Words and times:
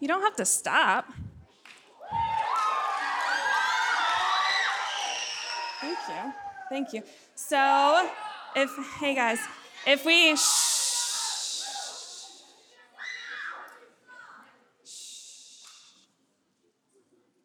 You 0.00 0.08
don't 0.08 0.22
have 0.22 0.36
to 0.36 0.44
stop. 0.44 1.06
Thank 5.80 5.98
you. 6.08 6.32
Thank 6.68 6.92
you. 6.92 7.02
So, 7.34 8.10
if, 8.54 8.70
hey 9.00 9.14
guys, 9.14 9.38
if 9.86 10.04
we, 10.04 10.36
shh, 10.36 10.68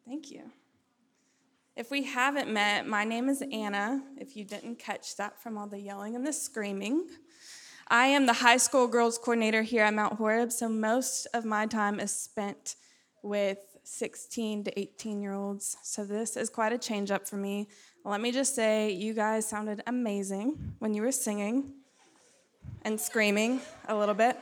Thank 0.06 0.30
you. 0.30 0.42
If 1.76 1.90
we 1.90 2.04
haven't 2.04 2.52
met, 2.52 2.86
my 2.86 3.04
name 3.04 3.28
is 3.28 3.42
Anna, 3.50 4.02
if 4.16 4.36
you 4.36 4.44
didn't 4.44 4.78
catch 4.78 5.16
that 5.16 5.42
from 5.42 5.58
all 5.58 5.66
the 5.66 5.80
yelling 5.80 6.14
and 6.14 6.24
the 6.24 6.32
screaming. 6.32 7.08
I 7.88 8.06
am 8.06 8.26
the 8.26 8.32
high 8.32 8.56
school 8.56 8.86
girls 8.86 9.18
coordinator 9.18 9.62
here 9.62 9.84
at 9.84 9.92
Mount 9.92 10.14
Horeb, 10.14 10.52
so 10.52 10.68
most 10.68 11.26
of 11.34 11.44
my 11.44 11.66
time 11.66 12.00
is 12.00 12.14
spent 12.16 12.76
with 13.22 13.58
16 13.84 14.64
to 14.64 14.78
18 14.78 15.20
year 15.20 15.34
olds. 15.34 15.76
So 15.82 16.04
this 16.04 16.36
is 16.36 16.48
quite 16.48 16.72
a 16.72 16.78
change 16.78 17.10
up 17.10 17.28
for 17.28 17.36
me. 17.36 17.68
Let 18.04 18.20
me 18.20 18.32
just 18.32 18.54
say, 18.54 18.90
you 18.90 19.14
guys 19.14 19.46
sounded 19.46 19.82
amazing 19.86 20.74
when 20.78 20.94
you 20.94 21.02
were 21.02 21.12
singing 21.12 21.74
and 22.82 23.00
screaming 23.00 23.60
a 23.88 23.96
little 23.96 24.14
bit. 24.14 24.38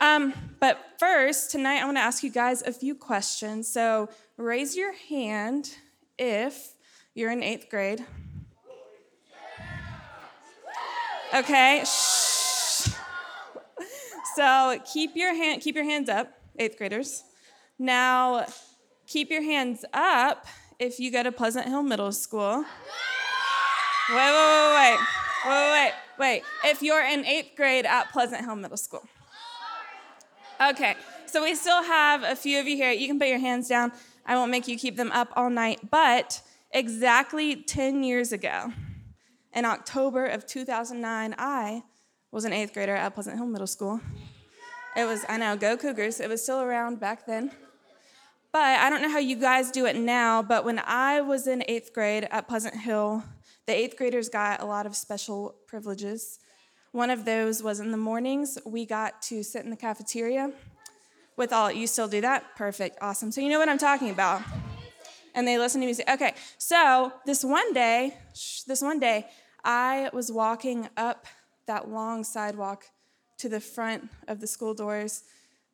Um, 0.00 0.32
but 0.60 0.78
first, 0.98 1.50
tonight 1.50 1.80
I 1.80 1.84
want 1.84 1.96
to 1.96 2.02
ask 2.02 2.22
you 2.22 2.30
guys 2.30 2.62
a 2.62 2.72
few 2.72 2.94
questions. 2.94 3.68
So 3.68 4.08
raise 4.36 4.76
your 4.76 4.94
hand 4.94 5.74
if 6.18 6.74
you're 7.14 7.32
in 7.32 7.42
eighth 7.42 7.68
grade. 7.68 8.04
Okay. 11.34 11.82
Shh. 11.84 12.17
So 14.38 14.78
keep 14.84 15.16
your 15.16 15.34
hand 15.34 15.62
keep 15.62 15.74
your 15.74 15.82
hands 15.82 16.08
up, 16.08 16.32
eighth 16.60 16.78
graders. 16.78 17.24
Now 17.76 18.46
keep 19.08 19.30
your 19.30 19.42
hands 19.42 19.84
up 19.92 20.46
if 20.78 21.00
you 21.00 21.10
go 21.10 21.24
to 21.24 21.32
Pleasant 21.32 21.66
Hill 21.66 21.82
Middle 21.82 22.12
School. 22.12 22.64
Wait, 24.08 24.16
wait, 24.16 24.16
wait, 24.16 24.74
wait, 24.76 24.98
wait, 25.44 25.72
wait, 25.72 25.92
wait. 26.20 26.42
If 26.64 26.82
you're 26.82 27.02
in 27.02 27.26
eighth 27.26 27.56
grade 27.56 27.84
at 27.84 28.12
Pleasant 28.12 28.44
Hill 28.44 28.54
Middle 28.54 28.76
School. 28.76 29.02
Okay, 30.60 30.94
so 31.26 31.42
we 31.42 31.56
still 31.56 31.82
have 31.82 32.22
a 32.22 32.36
few 32.36 32.60
of 32.60 32.68
you 32.68 32.76
here. 32.76 32.92
You 32.92 33.08
can 33.08 33.18
put 33.18 33.26
your 33.26 33.40
hands 33.40 33.66
down. 33.66 33.90
I 34.24 34.36
won't 34.36 34.52
make 34.52 34.68
you 34.68 34.78
keep 34.78 34.96
them 34.96 35.10
up 35.10 35.32
all 35.34 35.50
night, 35.50 35.90
but 35.90 36.42
exactly 36.70 37.56
10 37.56 38.04
years 38.04 38.30
ago, 38.30 38.72
in 39.52 39.64
October 39.64 40.26
of 40.26 40.46
2009, 40.46 41.34
I 41.36 41.82
was 42.30 42.44
an 42.44 42.52
eighth 42.52 42.72
grader 42.74 42.94
at 42.94 43.14
Pleasant 43.14 43.36
Hill 43.36 43.46
Middle 43.46 43.66
School. 43.66 44.00
It 44.98 45.06
was, 45.06 45.24
I 45.28 45.36
know, 45.36 45.56
go 45.56 45.76
Cougars. 45.76 46.18
It 46.18 46.28
was 46.28 46.42
still 46.42 46.60
around 46.60 46.98
back 46.98 47.24
then. 47.24 47.52
But 48.50 48.80
I 48.80 48.90
don't 48.90 49.00
know 49.00 49.08
how 49.08 49.20
you 49.20 49.36
guys 49.36 49.70
do 49.70 49.86
it 49.86 49.94
now, 49.94 50.42
but 50.42 50.64
when 50.64 50.80
I 50.80 51.20
was 51.20 51.46
in 51.46 51.62
eighth 51.68 51.92
grade 51.94 52.26
at 52.32 52.48
Pleasant 52.48 52.74
Hill, 52.74 53.22
the 53.66 53.72
eighth 53.72 53.96
graders 53.96 54.28
got 54.28 54.60
a 54.60 54.64
lot 54.64 54.86
of 54.86 54.96
special 54.96 55.54
privileges. 55.68 56.40
One 56.90 57.10
of 57.10 57.24
those 57.24 57.62
was 57.62 57.78
in 57.78 57.92
the 57.92 57.96
mornings, 57.96 58.58
we 58.66 58.84
got 58.86 59.22
to 59.22 59.44
sit 59.44 59.62
in 59.62 59.70
the 59.70 59.76
cafeteria 59.76 60.50
with 61.36 61.52
all, 61.52 61.70
you 61.70 61.86
still 61.86 62.08
do 62.08 62.20
that? 62.22 62.56
Perfect, 62.56 62.98
awesome. 63.00 63.30
So 63.30 63.40
you 63.40 63.50
know 63.50 63.60
what 63.60 63.68
I'm 63.68 63.78
talking 63.78 64.10
about. 64.10 64.42
And 65.32 65.46
they 65.46 65.58
listen 65.58 65.80
to 65.80 65.86
music. 65.86 66.10
Okay, 66.10 66.34
so 66.56 67.12
this 67.24 67.44
one 67.44 67.72
day, 67.72 68.14
this 68.66 68.82
one 68.82 68.98
day, 68.98 69.28
I 69.62 70.10
was 70.12 70.32
walking 70.32 70.88
up 70.96 71.26
that 71.68 71.88
long 71.88 72.24
sidewalk 72.24 72.86
to 73.38 73.48
the 73.48 73.60
front 73.60 74.08
of 74.26 74.40
the 74.40 74.46
school 74.46 74.74
doors 74.74 75.24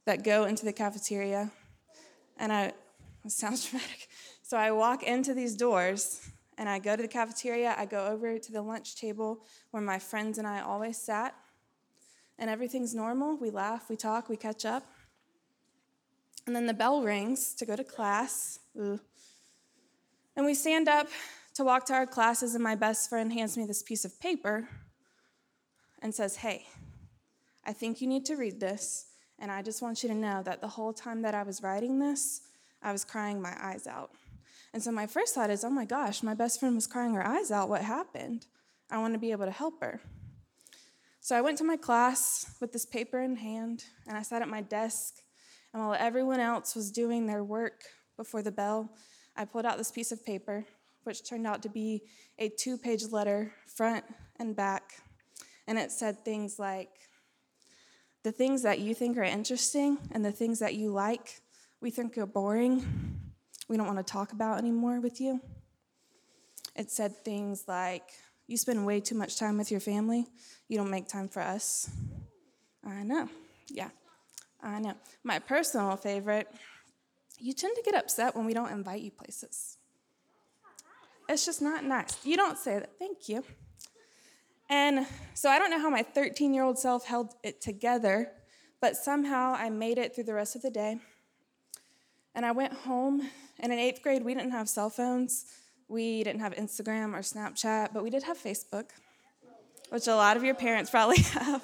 that 0.05 0.23
go 0.23 0.45
into 0.45 0.65
the 0.65 0.73
cafeteria. 0.73 1.51
And 2.39 2.53
I, 2.53 2.73
it 3.25 3.33
sounds 3.33 3.69
dramatic. 3.69 4.09
So 4.43 4.57
I 4.57 4.71
walk 4.71 5.03
into 5.03 5.35
these 5.35 5.55
doors 5.55 6.29
and 6.59 6.69
I 6.69 6.79
go 6.79 6.95
to 6.97 7.03
the 7.03 7.09
cafeteria. 7.09 7.75
I 7.77 7.87
go 7.87 8.07
over 8.07 8.39
to 8.39 8.53
the 8.53 8.63
lunch 8.63 8.97
table 8.97 9.45
where 9.71 9.83
my 9.83 9.99
friends 9.99 10.39
and 10.39 10.47
I 10.47 10.61
always 10.61 10.99
sat. 10.99 11.35
And 12.39 12.51
everything's 12.51 12.95
normal. 12.95 13.37
We 13.37 13.51
laugh, 13.51 13.89
we 13.89 13.97
talk, 13.97 14.29
we 14.29 14.37
catch 14.37 14.65
up. 14.65 14.85
And 16.47 16.55
then 16.55 16.67
the 16.67 16.75
bell 16.75 17.03
rings 17.03 17.55
to 17.55 17.65
go 17.65 17.77
to 17.77 17.85
class. 17.85 18.59
Ooh. 18.77 19.01
And 20.37 20.45
we 20.45 20.55
stand 20.55 20.89
up 20.89 21.09
to 21.55 21.65
walk 21.65 21.87
to 21.87 21.95
our 21.95 22.07
classes, 22.07 22.55
and 22.55 22.65
my 22.65 22.75
best 22.75 23.09
friend 23.09 23.33
hands 23.33 23.57
me 23.57 23.65
this 23.65 23.83
piece 23.83 24.05
of 24.05 24.21
paper 24.21 24.69
and 26.03 26.13
says, 26.13 26.37
Hey, 26.37 26.67
I 27.67 27.73
think 27.73 28.01
you 28.01 28.07
need 28.07 28.25
to 28.27 28.37
read 28.37 28.61
this. 28.61 29.07
And 29.39 29.51
I 29.51 29.63
just 29.63 29.83
want 29.83 30.03
you 30.03 30.09
to 30.09 30.15
know 30.15 30.43
that 30.45 30.61
the 30.61 30.69
whole 30.69 30.93
time 30.93 31.23
that 31.23 31.35
I 31.35 31.43
was 31.43 31.63
writing 31.63 31.99
this, 31.99 32.43
I 32.83 32.93
was 32.93 33.05
crying 33.05 33.43
my 33.43 33.55
eyes 33.61 33.87
out. 33.87 34.11
And 34.73 34.83
so 34.83 34.91
my 34.91 35.07
first 35.07 35.35
thought 35.35 35.51
is, 35.51 35.65
oh 35.65 35.71
my 35.71 35.85
gosh, 35.85 36.23
my 36.23 36.35
best 36.35 36.61
friend 36.61 36.75
was 36.75 36.87
crying 36.87 37.15
her 37.15 37.27
eyes 37.27 37.51
out. 37.51 37.69
What 37.69 37.83
happened? 37.83 38.47
I 38.91 38.99
want 38.99 39.15
to 39.15 39.19
be 39.19 39.33
able 39.33 39.47
to 39.47 39.51
help 39.51 39.81
her. 39.81 40.01
So 41.21 41.37
I 41.37 41.41
went 41.41 41.59
to 41.59 41.65
my 41.65 41.77
class 41.77 42.55
with 42.61 42.73
this 42.73 42.85
paper 42.85 43.21
in 43.21 43.37
hand, 43.37 43.85
and 44.07 44.17
I 44.17 44.23
sat 44.23 44.43
at 44.43 44.49
my 44.49 44.61
desk. 44.61 45.15
And 45.73 45.83
while 45.83 45.97
everyone 45.99 46.41
else 46.41 46.77
was 46.77 46.91
doing 46.91 47.27
their 47.27 47.43
work 47.43 47.83
before 48.17 48.43
the 48.43 48.53
bell, 48.53 48.91
I 49.37 49.45
pulled 49.45 49.65
out 49.65 49.79
this 49.79 49.91
piece 49.91 50.13
of 50.13 50.25
paper, 50.25 50.65
which 51.05 51.29
turned 51.29 51.47
out 51.47 51.63
to 51.63 51.69
be 51.69 52.03
a 52.39 52.49
two 52.51 52.77
page 52.77 53.05
letter, 53.11 53.53
front 53.67 54.05
and 54.39 54.55
back. 54.55 55.03
And 55.67 55.79
it 55.79 55.91
said 55.91 56.25
things 56.25 56.59
like, 56.59 56.91
the 58.25 58.33
things 58.33 58.63
that 58.63 58.81
you 58.81 58.95
think 58.95 59.17
are 59.19 59.23
interesting 59.23 59.99
and 60.11 60.25
the 60.25 60.33
things 60.33 60.59
that 60.59 60.75
you 60.75 60.91
like, 60.91 61.41
we 61.81 61.91
think 61.91 62.17
are 62.19 62.27
boring, 62.27 62.85
we 63.69 63.77
don't 63.77 63.87
want 63.87 64.05
to 64.05 64.13
talk 64.13 64.33
about 64.33 64.59
anymore 64.59 64.99
with 64.99 65.21
you. 65.21 65.41
It 66.75 66.91
said 66.91 67.15
things 67.23 67.65
like, 67.69 68.03
You 68.47 68.57
spend 68.57 68.85
way 68.85 69.01
too 69.01 69.15
much 69.15 69.39
time 69.39 69.59
with 69.59 69.71
your 69.71 69.81
family, 69.81 70.27
you 70.69 70.79
don't 70.79 70.91
make 70.91 71.07
time 71.07 71.29
for 71.29 71.41
us. 71.41 71.91
I 72.85 73.03
know, 73.03 73.29
yeah, 73.69 73.91
I 74.63 74.81
know. 74.81 74.95
My 75.23 75.39
personal 75.39 75.95
favorite, 75.97 76.49
you 77.39 77.53
tend 77.53 77.77
to 77.77 77.83
get 77.83 77.95
upset 77.95 78.35
when 78.35 78.47
we 78.47 78.55
don't 78.55 78.73
invite 78.73 79.03
you 79.03 79.11
places. 79.11 79.77
It's 81.29 81.45
just 81.45 81.61
not 81.61 81.85
nice. 81.85 82.25
You 82.25 82.37
don't 82.37 82.59
say 82.59 82.79
that, 82.79 82.99
thank 82.99 83.29
you. 83.29 83.45
And 84.75 85.07
so 85.35 85.49
I 85.51 85.61
don't 85.61 85.71
know 85.71 85.79
how 85.79 85.89
my 85.89 86.03
13 86.03 86.53
year 86.53 86.65
old 86.65 86.81
self 86.81 87.07
held 87.07 87.35
it 87.45 87.61
together, 87.61 88.33
but 88.81 88.97
somehow 88.97 89.55
I 89.57 89.71
made 89.71 89.99
it 89.99 90.13
through 90.13 90.25
the 90.25 90.35
rest 90.35 90.57
of 90.57 90.63
the 90.63 90.71
day. 90.71 90.99
And 92.35 92.45
I 92.45 92.51
went 92.51 92.73
home, 92.73 93.31
and 93.61 93.73
in 93.73 93.79
eighth 93.79 94.03
grade, 94.03 94.25
we 94.25 94.35
didn't 94.35 94.51
have 94.51 94.69
cell 94.69 94.91
phones. 94.91 95.47
We 95.87 96.25
didn't 96.25 96.41
have 96.41 96.55
Instagram 96.55 97.15
or 97.15 97.21
Snapchat, 97.21 97.91
but 97.95 98.03
we 98.03 98.11
did 98.11 98.25
have 98.25 98.37
Facebook, 98.37 98.87
which 99.91 100.09
a 100.09 100.17
lot 100.17 100.37
of 100.37 100.43
your 100.43 100.57
parents 100.57 100.91
probably 100.91 101.19
have. 101.39 101.63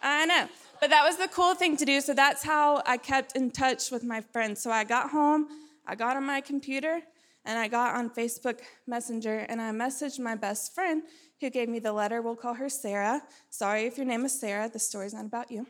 I 0.00 0.24
know. 0.26 0.46
But 0.80 0.90
that 0.90 1.04
was 1.04 1.16
the 1.16 1.26
cool 1.26 1.56
thing 1.56 1.76
to 1.78 1.84
do. 1.84 2.00
So 2.00 2.14
that's 2.14 2.44
how 2.44 2.80
I 2.86 2.96
kept 2.96 3.34
in 3.34 3.50
touch 3.50 3.90
with 3.90 4.04
my 4.04 4.20
friends. 4.20 4.62
So 4.62 4.70
I 4.70 4.84
got 4.84 5.10
home, 5.10 5.48
I 5.84 5.96
got 5.96 6.16
on 6.16 6.24
my 6.24 6.40
computer, 6.40 7.00
and 7.44 7.58
I 7.58 7.66
got 7.66 7.96
on 7.96 8.08
Facebook 8.08 8.60
Messenger, 8.86 9.46
and 9.48 9.60
I 9.60 9.72
messaged 9.72 10.20
my 10.20 10.36
best 10.36 10.76
friend 10.76 11.02
who 11.44 11.50
gave 11.50 11.68
me 11.68 11.78
the 11.78 11.92
letter. 11.92 12.22
We'll 12.22 12.36
call 12.36 12.54
her 12.54 12.68
Sarah. 12.68 13.22
Sorry 13.50 13.84
if 13.84 13.98
your 13.98 14.06
name 14.06 14.24
is 14.24 14.38
Sarah, 14.38 14.68
the 14.68 14.78
story's 14.78 15.14
not 15.14 15.26
about 15.26 15.50
you. 15.50 15.66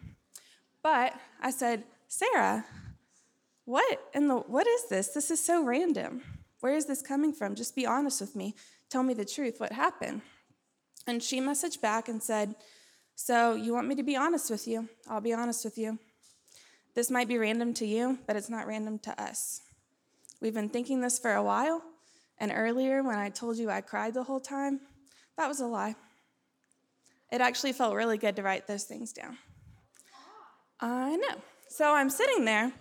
But 0.83 1.15
I 1.41 1.51
said, 1.51 1.85
Sarah, 2.07 2.65
what 3.65 4.11
in 4.15 4.29
the 4.29 4.37
what 4.37 4.67
is 4.67 4.89
this? 4.89 5.09
This 5.09 5.31
is 5.31 5.45
so 5.45 5.65
random. 5.65 6.23
Where 6.61 6.77
is 6.77 6.87
this 6.87 7.03
coming 7.03 7.33
from? 7.33 7.55
Just 7.55 7.75
be 7.75 7.87
honest 7.87 8.21
with 8.21 8.37
me. 8.37 8.55
Tell 8.89 9.03
me 9.03 9.15
the 9.15 9.25
truth. 9.25 9.59
What 9.59 9.73
happened? 9.73 10.23
And 11.07 11.23
she 11.23 11.41
messaged 11.41 11.81
back 11.81 12.09
and 12.09 12.23
said, 12.23 12.55
So 13.17 13.55
you 13.55 13.75
want 13.75 13.89
me 13.89 13.95
to 13.97 14.03
be 14.03 14.17
honest 14.17 14.51
with 14.51 14.69
you? 14.69 14.89
I'll 15.09 15.21
be 15.21 15.33
honest 15.33 15.65
with 15.65 15.77
you. 15.77 15.99
This 16.95 17.11
might 17.11 17.27
be 17.27 17.39
random 17.39 17.75
to 17.75 17.87
you, 17.87 18.19
but 18.27 18.37
it's 18.37 18.49
not 18.49 18.67
random 18.67 18.99
to 19.01 19.21
us. 19.21 19.63
We've 20.41 20.55
been 20.55 20.69
thinking 20.69 21.01
this 21.01 21.19
for 21.19 21.33
a 21.33 21.43
while, 21.43 21.83
and 22.39 22.53
earlier 22.55 23.03
when 23.03 23.17
I 23.17 23.31
told 23.31 23.57
you 23.57 23.69
I 23.71 23.81
cried 23.81 24.15
the 24.15 24.23
whole 24.23 24.41
time, 24.41 24.81
that 25.37 25.49
was 25.49 25.61
a 25.61 25.67
lie. 25.67 25.97
It 27.33 27.41
actually 27.41 27.73
felt 27.73 27.95
really 27.95 28.19
good 28.19 28.37
to 28.37 28.43
write 28.43 28.67
those 28.67 28.85
things 28.85 29.13
down. 29.13 29.39
I 30.81 31.17
know. 31.17 31.37
So 31.69 31.93
I'm 31.93 32.11
sitting 32.11 32.45
there, 32.45 32.73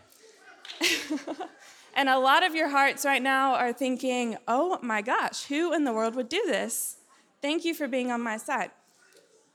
and 1.96 2.10
a 2.10 2.20
lot 2.20 2.46
of 2.46 2.54
your 2.54 2.70
hearts 2.70 3.06
right 3.06 3.22
now 3.22 3.56
are 3.56 3.74
thinking, 3.74 4.38
oh 4.48 4.78
my 4.82 5.02
gosh, 5.02 5.46
who 5.46 5.74
in 5.74 5.84
the 5.84 5.94
world 5.94 6.16
would 6.16 6.30
do 6.30 6.44
this? 6.46 6.98
Thank 7.42 7.66
you 7.66 7.74
for 7.74 7.88
being 7.88 8.12
on 8.12 8.22
my 8.22 8.38
side. 8.38 8.72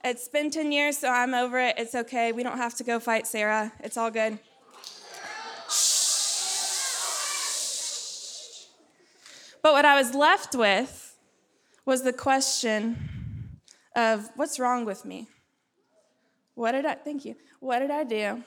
It's 0.03 0.27
been 0.27 0.49
10 0.49 0.71
years, 0.71 0.97
so 0.97 1.09
I'm 1.09 1.33
over 1.33 1.59
it. 1.59 1.75
It's 1.77 1.93
okay. 1.93 2.31
We 2.31 2.43
don't 2.43 2.57
have 2.57 2.75
to 2.75 2.83
go 2.83 2.99
fight 2.99 3.27
Sarah. 3.27 3.73
It's 3.81 3.97
all 3.97 4.11
good. 4.11 4.39
But 9.61 9.73
what 9.73 9.85
I 9.85 9.95
was 9.95 10.15
left 10.15 10.55
with 10.55 11.08
was 11.89 12.03
the 12.03 12.13
question 12.13 12.95
of 13.95 14.29
what's 14.35 14.59
wrong 14.59 14.85
with 14.85 15.05
me? 15.05 15.27
What 16.53 16.73
did 16.73 16.85
I, 16.85 16.93
thank 16.93 17.25
you, 17.25 17.35
what 17.59 17.79
did 17.79 17.89
I 17.89 18.03
do 18.03 18.43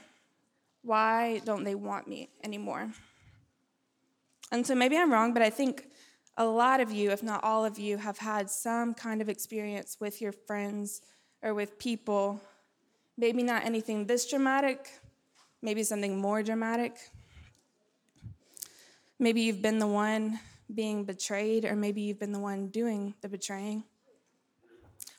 Why 0.83 1.41
don't 1.45 1.65
they 1.65 1.75
want 1.75 2.07
me 2.07 2.29
anymore? 2.45 2.93
And 4.53 4.65
so 4.65 4.77
maybe 4.77 4.97
I'm 4.97 5.13
wrong, 5.13 5.35
but 5.35 5.43
I 5.43 5.51
think 5.51 5.89
a 6.37 6.45
lot 6.45 6.79
of 6.79 6.93
you, 6.93 7.11
if 7.11 7.25
not 7.25 7.43
all 7.43 7.65
of 7.65 7.81
you, 7.81 7.97
have 7.97 8.19
had 8.19 8.49
some 8.49 8.95
kind 8.95 9.21
of 9.21 9.29
experience 9.29 9.97
with 9.99 10.21
your 10.21 10.33
friends 10.33 11.01
or 11.43 11.53
with 11.53 11.81
people. 11.81 12.41
Maybe 13.19 13.43
not 13.43 13.65
anything 13.65 14.07
this 14.07 14.31
dramatic, 14.31 14.89
maybe 15.63 15.83
something 15.83 16.17
more 16.17 16.45
dramatic. 16.45 16.95
Maybe 19.19 19.41
you've 19.41 19.63
been 19.63 19.81
the 19.81 19.89
one 19.89 20.39
being 20.73 21.05
betrayed, 21.05 21.65
or 21.65 21.77
maybe 21.77 22.01
you've 22.03 22.19
been 22.19 22.33
the 22.33 22.39
one 22.39 22.69
doing 22.69 23.15
the 23.21 23.29
betraying. 23.29 23.85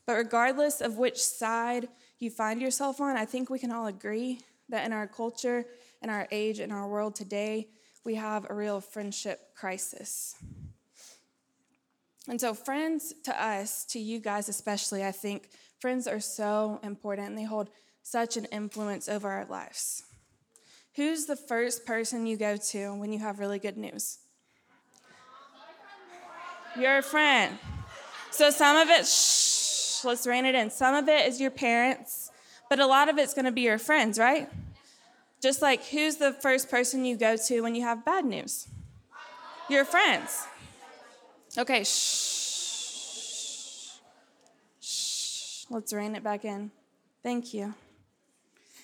But 0.06 0.16
regardless 0.16 0.82
of 0.82 0.98
which 0.98 1.22
side 1.22 1.88
you 2.20 2.30
find 2.30 2.62
yourself 2.62 3.00
on, 3.00 3.16
I 3.16 3.26
think 3.26 3.50
we 3.50 3.60
can 3.60 3.72
all 3.72 3.88
agree 3.88 4.40
that 4.70 4.86
in 4.86 4.94
our 4.94 5.08
culture, 5.08 5.66
in 6.02 6.10
our 6.10 6.28
age, 6.32 6.60
in 6.60 6.72
our 6.72 6.88
world 6.88 7.16
today, 7.16 7.68
we 8.04 8.16
have 8.16 8.50
a 8.50 8.54
real 8.54 8.82
friendship 8.82 9.56
crisis. 9.56 10.36
And 12.28 12.40
so, 12.40 12.54
friends 12.54 13.14
to 13.24 13.44
us, 13.44 13.86
to 13.86 14.00
you 14.00 14.20
guys 14.20 14.50
especially, 14.50 15.04
I 15.04 15.12
think 15.12 15.50
friends 15.80 16.08
are 16.08 16.20
so 16.20 16.80
important 16.84 17.30
and 17.30 17.38
they 17.38 17.44
hold 17.44 17.70
such 18.02 18.38
an 18.38 18.46
influence 18.46 19.08
over 19.10 19.30
our 19.30 19.46
lives. 19.46 20.04
Who's 20.96 21.26
the 21.26 21.36
first 21.36 21.86
person 21.86 22.26
you 22.26 22.38
go 22.38 22.56
to 22.56 22.94
when 22.94 23.12
you 23.12 23.20
have 23.20 23.40
really 23.40 23.60
good 23.60 23.78
news? 23.78 24.20
Your 26.80 27.02
friend. 27.02 27.58
So, 28.32 28.50
some 28.50 28.78
of 28.78 28.90
it, 28.90 29.06
shh, 29.06 30.04
let's 30.04 30.26
rein 30.26 30.46
it 30.46 30.56
in. 30.56 30.70
Some 30.70 30.96
of 30.96 31.08
it 31.08 31.28
is 31.28 31.40
your 31.40 31.52
parents, 31.52 32.32
but 32.70 32.80
a 32.80 32.88
lot 32.88 33.10
of 33.10 33.18
it's 33.18 33.34
going 33.34 33.46
to 33.46 33.52
be 33.52 33.62
your 33.62 33.78
friends, 33.78 34.18
right? 34.18 34.50
Just 35.42 35.62
like 35.62 35.86
who's 35.88 36.16
the 36.16 36.34
first 36.34 36.72
person 36.72 37.06
you 37.06 37.18
go 37.18 37.36
to 37.36 37.62
when 37.62 37.76
you 37.76 37.84
have 37.84 38.04
bad 38.06 38.26
news? 38.26 38.68
Your 39.70 39.86
friends. 39.86 40.48
Okay, 41.58 41.84
shh. 41.84 42.24
Shh. 44.82 45.66
Let's 45.70 45.94
rein 45.94 46.16
it 46.16 46.24
back 46.24 46.46
in. 46.46 46.72
Thank 47.22 47.54
you. 47.54 47.74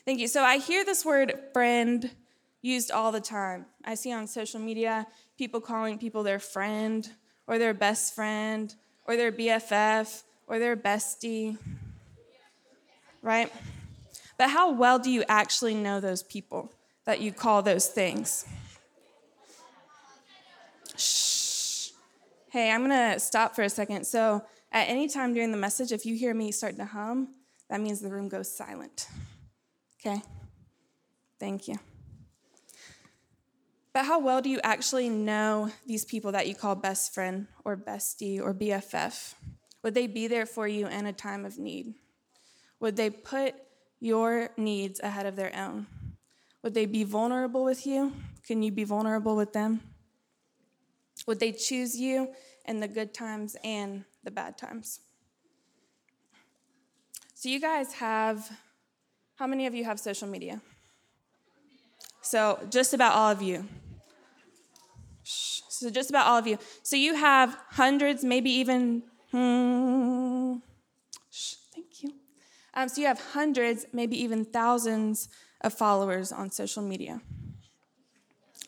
Thank 0.06 0.20
you. 0.20 0.28
So 0.28 0.44
I 0.44 0.58
hear 0.58 0.86
this 0.86 1.04
word 1.04 1.34
friend 1.54 2.12
used 2.62 2.92
all 2.92 3.12
the 3.12 3.22
time. 3.22 3.66
I 3.84 3.96
see 3.96 4.12
on 4.12 4.28
social 4.28 4.60
media 4.60 5.08
people 5.38 5.62
calling 5.62 5.98
people 5.98 6.24
their 6.24 6.40
friend 6.40 7.10
or 7.50 7.58
their 7.58 7.74
best 7.74 8.14
friend 8.14 8.74
or 9.06 9.18
their 9.18 9.32
BFF 9.32 10.22
or 10.48 10.60
their 10.60 10.78
bestie. 10.78 11.58
Right? 13.24 13.52
But 14.38 14.52
how 14.52 14.72
well 14.72 15.00
do 15.00 15.10
you 15.10 15.24
actually 15.28 15.74
know 15.74 16.00
those 16.00 16.24
people 16.24 16.72
that 17.06 17.20
you 17.20 17.34
call 17.34 17.64
those 17.64 17.88
things? 17.88 18.46
Shh. 20.96 21.90
Hey, 22.52 22.72
I'm 22.72 22.86
going 22.88 23.14
to 23.14 23.20
stop 23.20 23.56
for 23.56 23.64
a 23.64 23.70
second. 23.70 24.06
So, 24.06 24.44
at 24.72 24.88
any 24.88 25.10
time 25.10 25.34
during 25.34 25.52
the 25.52 25.58
message, 25.58 25.92
if 25.92 26.06
you 26.06 26.16
hear 26.16 26.34
me 26.34 26.52
start 26.52 26.76
to 26.78 26.86
hum, 26.86 27.30
that 27.70 27.82
means 27.82 28.00
the 28.00 28.10
room 28.10 28.30
goes 28.30 28.56
silent. 28.56 29.08
Okay? 30.00 30.22
Thank 31.40 31.68
you. 31.68 31.76
But 34.00 34.06
how 34.06 34.20
well 34.20 34.42
do 34.42 34.50
you 34.50 34.62
actually 34.64 35.10
know 35.10 35.72
these 35.86 36.06
people 36.06 36.32
that 36.32 36.48
you 36.48 36.56
call 36.56 36.74
best 36.74 37.14
friend 37.14 37.48
or 37.66 37.76
bestie 37.76 38.40
or 38.40 38.54
BFF? 38.54 39.34
Would 39.84 39.94
they 39.94 40.08
be 40.08 40.28
there 40.28 40.46
for 40.46 40.70
you 40.70 40.88
in 40.88 41.06
a 41.06 41.12
time 41.12 41.44
of 41.44 41.58
need? 41.60 41.96
Would 42.80 42.96
they 42.96 43.10
put 43.10 43.56
your 44.00 44.52
needs 44.56 45.02
ahead 45.02 45.26
of 45.26 45.36
their 45.36 45.54
own? 45.54 45.86
Would 46.64 46.76
they 46.76 46.86
be 46.86 47.04
vulnerable 47.04 47.66
with 47.66 47.86
you? 47.86 48.14
Can 48.48 48.64
you 48.64 48.72
be 48.72 48.86
vulnerable 48.86 49.36
with 49.36 49.52
them? 49.52 49.82
Would 51.28 51.42
they 51.42 51.52
choose 51.52 52.00
you 52.00 52.30
in 52.64 52.80
the 52.80 52.88
good 52.88 53.14
times 53.14 53.58
and 53.66 54.06
the 54.24 54.32
bad 54.32 54.58
times? 54.58 55.02
So, 57.34 57.50
you 57.50 57.60
guys 57.60 57.96
have, 57.96 58.50
how 59.36 59.46
many 59.46 59.68
of 59.68 59.76
you 59.76 59.84
have 59.84 60.00
social 60.00 60.30
media? 60.30 60.62
So, 62.22 62.66
just 62.70 62.94
about 62.94 63.16
all 63.16 63.30
of 63.30 63.42
you. 63.42 63.68
So, 65.80 65.90
just 65.90 66.10
about 66.10 66.28
all 66.28 66.38
of 66.38 66.46
you. 66.46 66.58
So, 66.84 66.98
you 66.98 67.16
have 67.16 67.58
hundreds, 67.70 68.24
maybe 68.24 68.50
even, 68.52 69.04
hmm, 69.32 70.56
thank 71.74 72.04
you. 72.04 72.12
Um, 72.74 72.90
so, 72.90 73.00
you 73.00 73.08
have 73.08 73.20
hundreds, 73.32 73.86
maybe 73.94 74.22
even 74.22 74.44
thousands 74.44 75.30
of 75.62 75.74
followers 75.74 76.34
on 76.34 76.52
social 76.52 76.84
media. 76.84 77.22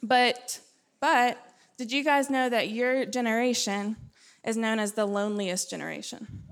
But, 0.01 0.61
but, 1.01 1.37
did 1.77 1.91
you 1.91 2.01
guys 2.01 2.29
know 2.29 2.47
that 2.47 2.69
your 2.69 3.05
generation 3.05 3.97
is 4.45 4.55
known 4.55 4.79
as 4.79 4.93
the 4.93 5.05
loneliest 5.05 5.69
generation? 5.69 6.43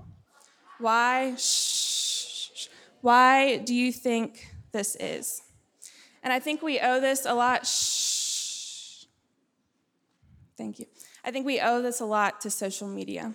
Why? 0.78 1.36
Shh, 1.36 2.68
why 3.00 3.60
do 3.60 3.74
you 3.74 3.94
think 3.94 4.54
this 4.74 4.98
is? 5.00 5.42
And 6.22 6.34
I 6.34 6.40
think 6.40 6.62
we 6.62 6.82
owe 6.82 7.00
this 7.00 7.26
a 7.26 7.34
lot. 7.34 7.66
Thank 10.60 10.78
you. 10.78 10.88
I 11.24 11.32
think 11.32 11.46
we 11.46 11.62
owe 11.62 11.82
this 11.82 12.02
a 12.02 12.06
lot 12.06 12.42
to 12.42 12.50
social 12.50 12.86
media. 12.86 13.32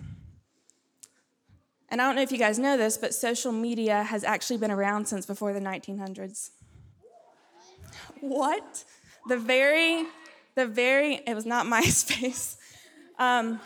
And 1.89 1.99
I 1.99 2.05
don't 2.05 2.15
know 2.15 2.21
if 2.21 2.31
you 2.31 2.37
guys 2.37 2.59
know 2.59 2.77
this, 2.77 2.99
but 2.99 3.15
social 3.15 3.51
media 3.51 4.03
has 4.03 4.23
actually 4.23 4.57
been 4.57 4.69
around 4.69 5.07
since 5.07 5.25
before 5.25 5.51
the 5.51 5.59
1900s. 5.59 6.51
What? 8.21 8.83
The 9.27 9.37
very 9.37 10.05
the 10.53 10.67
very, 10.67 11.15
it 11.15 11.33
was 11.33 11.47
not 11.47 11.65
MySpace. 11.75 12.57
Um, 13.17 13.59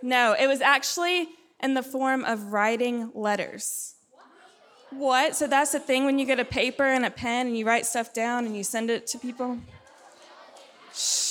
no, 0.00 0.36
it 0.38 0.46
was 0.46 0.60
actually 0.60 1.28
in 1.60 1.74
the 1.74 1.82
form 1.82 2.24
of 2.24 2.52
writing 2.52 3.10
letters. 3.12 3.96
What? 4.90 5.34
So 5.34 5.48
that's 5.48 5.72
the 5.72 5.80
thing 5.80 6.04
when 6.04 6.20
you 6.20 6.26
get 6.26 6.38
a 6.38 6.44
paper 6.44 6.84
and 6.84 7.04
a 7.04 7.10
pen 7.10 7.48
and 7.48 7.58
you 7.58 7.66
write 7.66 7.86
stuff 7.86 8.14
down 8.14 8.46
and 8.46 8.56
you 8.56 8.62
send 8.62 8.88
it 8.88 9.08
to 9.08 9.18
people? 9.18 9.58
Shh. 10.94 11.27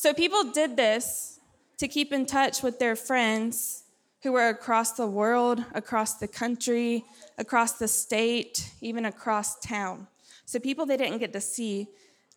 So 0.00 0.14
people 0.14 0.44
did 0.44 0.78
this 0.78 1.40
to 1.76 1.86
keep 1.86 2.10
in 2.10 2.24
touch 2.24 2.62
with 2.62 2.78
their 2.78 2.96
friends 2.96 3.84
who 4.22 4.32
were 4.32 4.48
across 4.48 4.92
the 4.92 5.06
world, 5.06 5.62
across 5.74 6.14
the 6.14 6.26
country, 6.26 7.04
across 7.36 7.72
the 7.72 7.86
state, 7.86 8.70
even 8.80 9.04
across 9.04 9.60
town. 9.60 10.06
So 10.46 10.58
people 10.58 10.86
they 10.86 10.96
didn't 10.96 11.18
get 11.18 11.34
to 11.34 11.40
see 11.42 11.86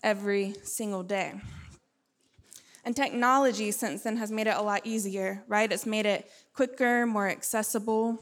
every 0.04 0.56
single 0.64 1.04
day. 1.04 1.36
And 2.84 2.98
technology 2.98 3.72
since 3.72 4.04
then 4.04 4.18
has 4.18 4.30
made 4.30 4.48
it 4.48 4.58
a 4.58 4.62
lot 4.62 4.82
easier, 4.84 5.42
right? 5.48 5.72
It's 5.72 5.86
made 5.86 6.06
it 6.06 6.30
quicker, 6.54 7.06
more 7.06 7.30
accessible. 7.30 8.22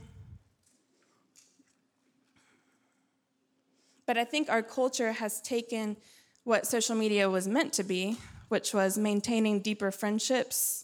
But 4.06 4.20
I 4.20 4.24
think 4.24 4.52
our 4.52 4.62
culture 4.62 5.14
has 5.14 5.42
taken 5.42 5.98
what 6.44 6.68
social 6.68 6.96
media 6.96 7.28
was 7.28 7.48
meant 7.48 7.74
to 7.74 7.84
be, 7.84 8.20
which 8.52 8.74
was 8.74 8.98
maintaining 8.98 9.62
deeper 9.62 9.92
friendships 9.92 10.84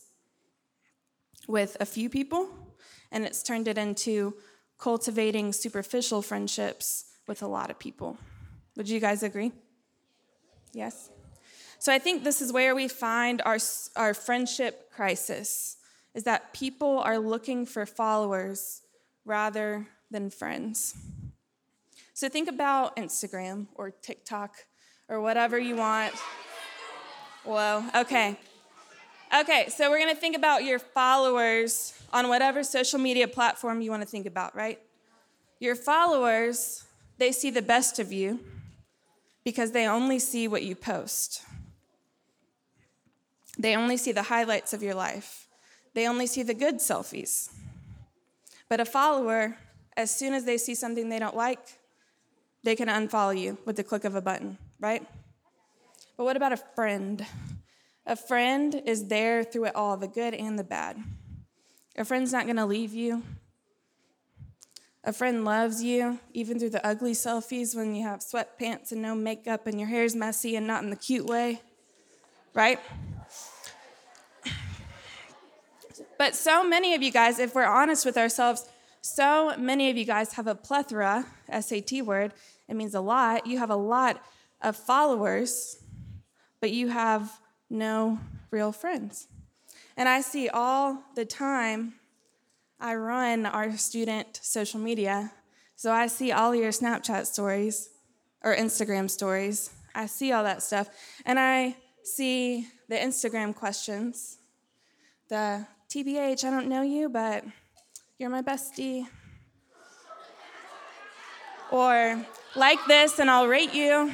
with 1.49 1.75
a 1.81 1.85
few 1.85 2.09
people, 2.09 2.47
and 3.11 3.25
it's 3.25 3.43
turned 3.43 3.67
it 3.67 3.77
into 3.77 4.33
cultivating 4.79 5.51
superficial 5.51 6.21
friendships 6.21 7.03
with 7.27 7.41
a 7.41 7.47
lot 7.47 7.69
of 7.69 7.77
people. 7.77 8.17
Would 8.77 8.87
you 8.87 9.01
guys 9.01 9.21
agree? 9.21 9.51
Yes? 10.71 11.09
So 11.77 11.91
I 11.91 11.99
think 11.99 12.23
this 12.23 12.41
is 12.41 12.53
where 12.53 12.73
we 12.73 12.87
find 12.87 13.41
our, 13.45 13.57
our 13.97 14.13
friendship 14.13 14.89
crisis 14.89 15.75
is 16.15 16.23
that 16.23 16.53
people 16.53 16.99
are 16.99 17.19
looking 17.19 17.65
for 17.65 17.85
followers 17.85 18.81
rather 19.25 19.87
than 20.09 20.29
friends. 20.29 20.95
So 22.13 22.29
think 22.29 22.47
about 22.47 22.95
Instagram 22.95 23.67
or 23.75 23.91
TikTok 23.91 24.55
or 25.09 25.19
whatever 25.19 25.59
you 25.59 25.75
want. 25.75 26.13
Whoa, 27.47 27.85
okay. 27.95 28.37
Okay, 29.33 29.69
so 29.69 29.89
we're 29.89 29.99
gonna 29.99 30.13
think 30.13 30.35
about 30.35 30.65
your 30.65 30.79
followers 30.79 31.93
on 32.11 32.27
whatever 32.27 32.61
social 32.61 32.99
media 32.99 33.25
platform 33.25 33.79
you 33.79 33.89
wanna 33.89 34.05
think 34.05 34.25
about, 34.25 34.53
right? 34.53 34.81
Your 35.61 35.73
followers, 35.73 36.83
they 37.19 37.31
see 37.31 37.49
the 37.49 37.61
best 37.61 37.99
of 37.99 38.11
you 38.11 38.41
because 39.45 39.71
they 39.71 39.87
only 39.87 40.19
see 40.19 40.49
what 40.49 40.63
you 40.63 40.75
post. 40.75 41.41
They 43.57 43.77
only 43.77 43.95
see 43.95 44.11
the 44.11 44.23
highlights 44.23 44.73
of 44.73 44.83
your 44.83 44.93
life. 44.93 45.47
They 45.93 46.05
only 46.05 46.27
see 46.27 46.43
the 46.43 46.53
good 46.53 46.79
selfies. 46.79 47.49
But 48.67 48.81
a 48.81 48.85
follower, 48.85 49.55
as 49.95 50.13
soon 50.13 50.33
as 50.33 50.43
they 50.43 50.57
see 50.57 50.75
something 50.75 51.07
they 51.07 51.19
don't 51.19 51.35
like, 51.35 51.79
they 52.65 52.75
can 52.75 52.89
unfollow 52.89 53.39
you 53.39 53.57
with 53.63 53.77
the 53.77 53.85
click 53.85 54.03
of 54.03 54.15
a 54.15 54.21
button, 54.21 54.57
right? 54.81 55.07
But 56.17 56.23
what 56.23 56.35
about 56.35 56.51
a 56.51 56.57
friend? 56.57 57.25
A 58.05 58.15
friend 58.15 58.81
is 58.85 59.07
there 59.07 59.43
through 59.43 59.65
it 59.65 59.75
all, 59.75 59.97
the 59.97 60.07
good 60.07 60.33
and 60.33 60.57
the 60.57 60.63
bad. 60.63 60.97
A 61.95 62.03
friend's 62.03 62.31
not 62.31 62.45
going 62.45 62.57
to 62.57 62.65
leave 62.65 62.93
you. 62.93 63.23
A 65.03 65.13
friend 65.13 65.45
loves 65.45 65.81
you, 65.81 66.19
even 66.33 66.59
through 66.59 66.71
the 66.71 66.85
ugly 66.85 67.13
selfies 67.13 67.75
when 67.75 67.95
you 67.95 68.03
have 68.03 68.19
sweatpants 68.19 68.91
and 68.91 69.01
no 69.01 69.15
makeup 69.15 69.65
and 69.67 69.79
your 69.79 69.87
hair's 69.87 70.15
messy 70.15 70.55
and 70.55 70.67
not 70.67 70.83
in 70.83 70.89
the 70.89 70.95
cute 70.95 71.25
way, 71.25 71.61
right? 72.53 72.79
But 76.17 76.35
so 76.35 76.67
many 76.67 76.93
of 76.93 77.01
you 77.01 77.11
guys, 77.11 77.39
if 77.39 77.53
we're 77.55 77.63
honest 77.63 78.05
with 78.05 78.17
ourselves, 78.17 78.67
so 79.01 79.55
many 79.57 79.89
of 79.89 79.97
you 79.97 80.03
guys 80.03 80.33
have 80.33 80.47
a 80.47 80.55
plethora, 80.55 81.25
SAT 81.49 82.01
word, 82.03 82.33
it 82.67 82.75
means 82.75 82.95
a 82.95 83.01
lot. 83.01 83.47
You 83.47 83.59
have 83.59 83.69
a 83.69 83.75
lot 83.75 84.21
of 84.61 84.75
followers, 84.75 85.77
but 86.59 86.71
you 86.71 86.89
have 86.89 87.39
no 87.69 88.19
real 88.51 88.71
friends. 88.71 89.27
And 89.95 90.07
I 90.07 90.21
see 90.21 90.49
all 90.49 91.03
the 91.15 91.25
time, 91.25 91.93
I 92.79 92.95
run 92.95 93.45
our 93.45 93.75
student 93.77 94.39
social 94.43 94.79
media. 94.79 95.31
So 95.75 95.91
I 95.91 96.07
see 96.07 96.31
all 96.31 96.55
your 96.55 96.71
Snapchat 96.71 97.25
stories 97.25 97.89
or 98.43 98.55
Instagram 98.55 99.09
stories. 99.09 99.71
I 99.95 100.05
see 100.05 100.31
all 100.31 100.43
that 100.43 100.61
stuff. 100.61 100.89
And 101.25 101.39
I 101.39 101.75
see 102.03 102.67
the 102.87 102.95
Instagram 102.95 103.55
questions, 103.55 104.37
the 105.29 105.65
TBH, 105.89 106.43
I 106.43 106.49
don't 106.49 106.67
know 106.67 106.81
you, 106.81 107.09
but 107.09 107.43
you're 108.17 108.29
my 108.29 108.41
bestie. 108.41 109.07
Or 111.71 112.25
like 112.55 112.79
this 112.87 113.19
and 113.19 113.29
I'll 113.29 113.47
rate 113.47 113.73
you. 113.73 114.11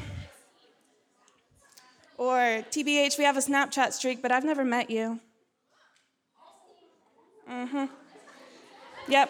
Or 2.17 2.63
TBH, 2.71 3.17
we 3.17 3.23
have 3.23 3.37
a 3.37 3.41
Snapchat 3.41 3.93
streak, 3.93 4.21
but 4.21 4.31
I've 4.31 4.45
never 4.45 4.63
met 4.63 4.89
you. 4.89 5.19
Mm 7.49 7.69
hmm. 7.69 7.85
Yep. 9.07 9.29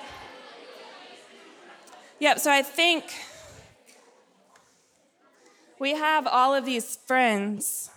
Yep, 2.19 2.39
so 2.39 2.51
I 2.51 2.61
think 2.61 3.05
we 5.79 5.91
have 5.91 6.27
all 6.27 6.53
of 6.53 6.63
these 6.63 6.97
friends, 7.07 7.89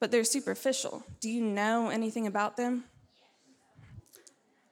but 0.00 0.10
they're 0.10 0.24
superficial. 0.24 1.04
Do 1.20 1.28
you 1.28 1.42
know 1.42 1.90
anything 1.90 2.26
about 2.26 2.56
them? 2.56 2.84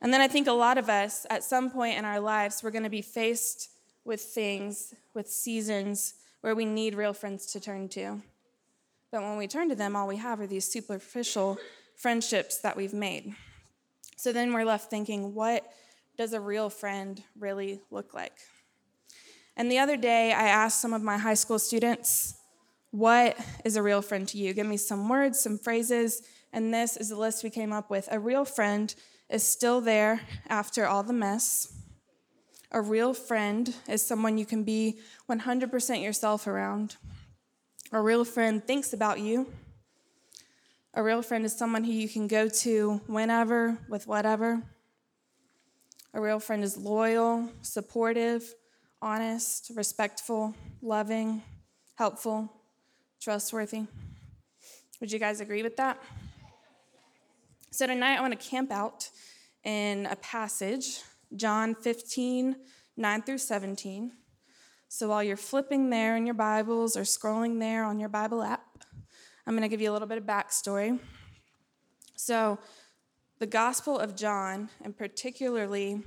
And 0.00 0.14
then 0.14 0.20
I 0.20 0.28
think 0.28 0.46
a 0.46 0.52
lot 0.52 0.78
of 0.78 0.88
us, 0.88 1.26
at 1.28 1.44
some 1.44 1.70
point 1.70 1.98
in 1.98 2.04
our 2.04 2.20
lives, 2.20 2.62
we're 2.62 2.70
going 2.70 2.84
to 2.84 2.90
be 2.90 3.02
faced 3.02 3.68
with 4.04 4.22
things, 4.22 4.94
with 5.12 5.28
seasons 5.28 6.14
where 6.40 6.54
we 6.54 6.64
need 6.64 6.94
real 6.94 7.12
friends 7.12 7.52
to 7.52 7.60
turn 7.60 7.88
to. 7.90 8.22
But 9.10 9.22
when 9.22 9.36
we 9.36 9.46
turn 9.46 9.68
to 9.68 9.74
them, 9.74 9.96
all 9.96 10.06
we 10.06 10.18
have 10.18 10.40
are 10.40 10.46
these 10.46 10.70
superficial 10.70 11.58
friendships 11.96 12.58
that 12.58 12.76
we've 12.76 12.94
made. 12.94 13.34
So 14.16 14.32
then 14.32 14.52
we're 14.52 14.64
left 14.64 14.90
thinking, 14.90 15.34
what 15.34 15.64
does 16.16 16.32
a 16.32 16.40
real 16.40 16.70
friend 16.70 17.22
really 17.38 17.80
look 17.90 18.14
like? 18.14 18.34
And 19.56 19.70
the 19.70 19.78
other 19.78 19.96
day, 19.96 20.32
I 20.32 20.48
asked 20.48 20.80
some 20.80 20.92
of 20.92 21.02
my 21.02 21.18
high 21.18 21.34
school 21.34 21.58
students, 21.58 22.34
what 22.90 23.38
is 23.64 23.76
a 23.76 23.82
real 23.82 24.02
friend 24.02 24.26
to 24.28 24.38
you? 24.38 24.52
Give 24.52 24.66
me 24.66 24.76
some 24.76 25.08
words, 25.08 25.40
some 25.40 25.58
phrases, 25.58 26.22
and 26.52 26.72
this 26.72 26.96
is 26.96 27.08
the 27.08 27.16
list 27.16 27.44
we 27.44 27.50
came 27.50 27.72
up 27.72 27.90
with. 27.90 28.08
A 28.10 28.18
real 28.18 28.44
friend 28.44 28.94
is 29.28 29.42
still 29.42 29.80
there 29.80 30.20
after 30.48 30.86
all 30.86 31.02
the 31.02 31.12
mess. 31.12 31.72
A 32.72 32.80
real 32.80 33.14
friend 33.14 33.74
is 33.88 34.04
someone 34.04 34.38
you 34.38 34.46
can 34.46 34.64
be 34.64 34.98
100% 35.28 36.02
yourself 36.02 36.46
around. 36.46 36.96
A 37.92 38.00
real 38.00 38.24
friend 38.24 38.64
thinks 38.64 38.92
about 38.92 39.18
you. 39.18 39.52
A 40.94 41.02
real 41.02 41.22
friend 41.22 41.44
is 41.44 41.58
someone 41.58 41.82
who 41.82 41.90
you 41.90 42.08
can 42.08 42.28
go 42.28 42.48
to 42.48 43.00
whenever, 43.08 43.78
with 43.88 44.06
whatever. 44.06 44.62
A 46.14 46.20
real 46.20 46.38
friend 46.38 46.62
is 46.62 46.76
loyal, 46.76 47.50
supportive, 47.62 48.54
honest, 49.02 49.72
respectful, 49.74 50.54
loving, 50.80 51.42
helpful, 51.96 52.52
trustworthy. 53.20 53.86
Would 55.00 55.10
you 55.10 55.18
guys 55.18 55.40
agree 55.40 55.64
with 55.64 55.76
that? 55.78 56.00
So 57.72 57.88
tonight 57.88 58.18
I 58.18 58.20
want 58.20 58.38
to 58.38 58.48
camp 58.48 58.70
out 58.70 59.10
in 59.64 60.06
a 60.06 60.16
passage, 60.16 61.00
John 61.34 61.74
15, 61.74 62.54
9 62.96 63.22
through 63.22 63.38
17. 63.38 64.12
So 64.92 65.08
while 65.08 65.22
you're 65.22 65.36
flipping 65.36 65.88
there 65.88 66.16
in 66.16 66.26
your 66.26 66.34
Bibles 66.34 66.96
or 66.96 67.02
scrolling 67.02 67.60
there 67.60 67.84
on 67.84 68.00
your 68.00 68.08
Bible 68.08 68.42
app, 68.42 68.66
I'm 69.46 69.54
going 69.54 69.62
to 69.62 69.68
give 69.68 69.80
you 69.80 69.88
a 69.88 69.94
little 69.94 70.08
bit 70.08 70.18
of 70.18 70.24
backstory. 70.24 70.98
So, 72.16 72.58
the 73.38 73.46
Gospel 73.46 73.96
of 73.96 74.16
John, 74.16 74.68
and 74.82 74.94
particularly 74.98 76.02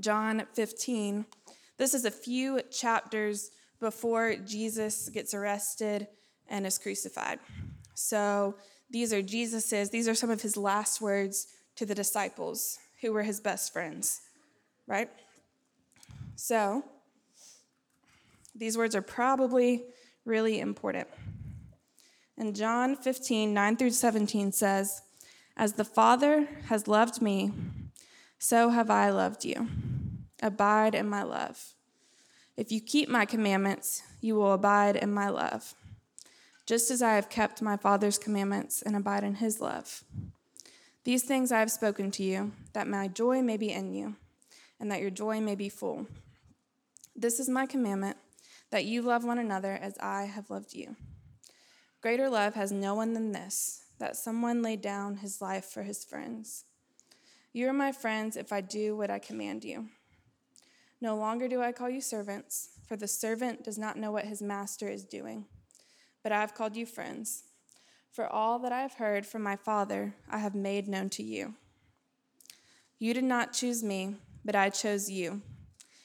John 0.00 0.46
15, 0.54 1.26
this 1.76 1.92
is 1.92 2.06
a 2.06 2.10
few 2.10 2.62
chapters 2.70 3.50
before 3.80 4.36
Jesus 4.36 5.10
gets 5.10 5.34
arrested 5.34 6.08
and 6.48 6.66
is 6.66 6.78
crucified. 6.78 7.38
So 7.92 8.56
these 8.88 9.12
are 9.12 9.20
Jesus's, 9.20 9.90
these 9.90 10.08
are 10.08 10.14
some 10.14 10.30
of 10.30 10.40
his 10.40 10.56
last 10.56 11.02
words 11.02 11.48
to 11.76 11.84
the 11.84 11.94
disciples 11.94 12.78
who 13.02 13.12
were 13.12 13.24
his 13.24 13.40
best 13.40 13.74
friends, 13.74 14.22
right? 14.86 15.10
So 16.36 16.84
these 18.54 18.76
words 18.76 18.94
are 18.94 19.02
probably 19.02 19.84
really 20.24 20.60
important. 20.60 21.08
And 22.36 22.56
John 22.56 22.96
15, 22.96 23.52
9 23.52 23.76
through 23.76 23.90
17 23.90 24.52
says, 24.52 25.02
As 25.56 25.74
the 25.74 25.84
Father 25.84 26.48
has 26.66 26.88
loved 26.88 27.22
me, 27.22 27.52
so 28.38 28.70
have 28.70 28.90
I 28.90 29.10
loved 29.10 29.44
you. 29.44 29.68
Abide 30.42 30.94
in 30.94 31.08
my 31.08 31.22
love. 31.22 31.74
If 32.56 32.72
you 32.72 32.80
keep 32.80 33.08
my 33.08 33.24
commandments, 33.24 34.02
you 34.20 34.34
will 34.34 34.52
abide 34.52 34.96
in 34.96 35.12
my 35.12 35.28
love 35.28 35.74
just 36.66 36.90
as 36.90 37.02
I 37.02 37.14
have 37.14 37.28
kept 37.28 37.60
my 37.60 37.76
Father's 37.76 38.18
commandments 38.18 38.82
and 38.82 38.96
abide 38.96 39.24
in 39.24 39.36
his 39.36 39.60
love. 39.60 40.04
These 41.04 41.24
things 41.24 41.50
I 41.50 41.58
have 41.58 41.70
spoken 41.70 42.10
to 42.12 42.22
you, 42.22 42.52
that 42.72 42.86
my 42.86 43.08
joy 43.08 43.42
may 43.42 43.56
be 43.56 43.70
in 43.70 43.92
you, 43.92 44.16
and 44.82 44.90
that 44.90 45.00
your 45.00 45.08
joy 45.08 45.40
may 45.40 45.54
be 45.54 45.70
full. 45.70 46.06
This 47.16 47.40
is 47.40 47.48
my 47.48 47.64
commandment, 47.64 48.18
that 48.70 48.84
you 48.84 49.00
love 49.00 49.24
one 49.24 49.38
another 49.38 49.72
as 49.72 49.96
I 49.96 50.24
have 50.24 50.50
loved 50.50 50.74
you. 50.74 50.96
Greater 52.02 52.28
love 52.28 52.52
has 52.52 52.70
no 52.70 52.94
one 52.94 53.14
than 53.14 53.32
this, 53.32 53.84
that 53.98 54.14
someone 54.14 54.60
laid 54.60 54.82
down 54.82 55.16
his 55.16 55.40
life 55.40 55.64
for 55.64 55.84
his 55.84 56.04
friends. 56.04 56.66
You 57.54 57.66
are 57.68 57.72
my 57.72 57.92
friends 57.92 58.36
if 58.36 58.52
I 58.52 58.60
do 58.60 58.94
what 58.94 59.10
I 59.10 59.18
command 59.18 59.64
you. 59.64 59.88
No 61.00 61.16
longer 61.16 61.48
do 61.48 61.62
I 61.62 61.72
call 61.72 61.88
you 61.88 62.02
servants, 62.02 62.68
for 62.86 62.98
the 62.98 63.08
servant 63.08 63.64
does 63.64 63.78
not 63.78 63.96
know 63.96 64.12
what 64.12 64.26
his 64.26 64.42
master 64.42 64.90
is 64.90 65.04
doing 65.04 65.46
but 66.22 66.32
I 66.32 66.40
have 66.40 66.54
called 66.54 66.76
you 66.76 66.86
friends. 66.86 67.44
For 68.10 68.26
all 68.26 68.58
that 68.60 68.72
I 68.72 68.80
have 68.80 68.94
heard 68.94 69.26
from 69.26 69.42
my 69.42 69.56
Father, 69.56 70.14
I 70.30 70.38
have 70.38 70.54
made 70.54 70.86
known 70.86 71.08
to 71.10 71.22
you. 71.22 71.54
You 72.98 73.14
did 73.14 73.24
not 73.24 73.52
choose 73.52 73.82
me, 73.82 74.16
but 74.44 74.54
I 74.54 74.70
chose 74.70 75.10
you, 75.10 75.42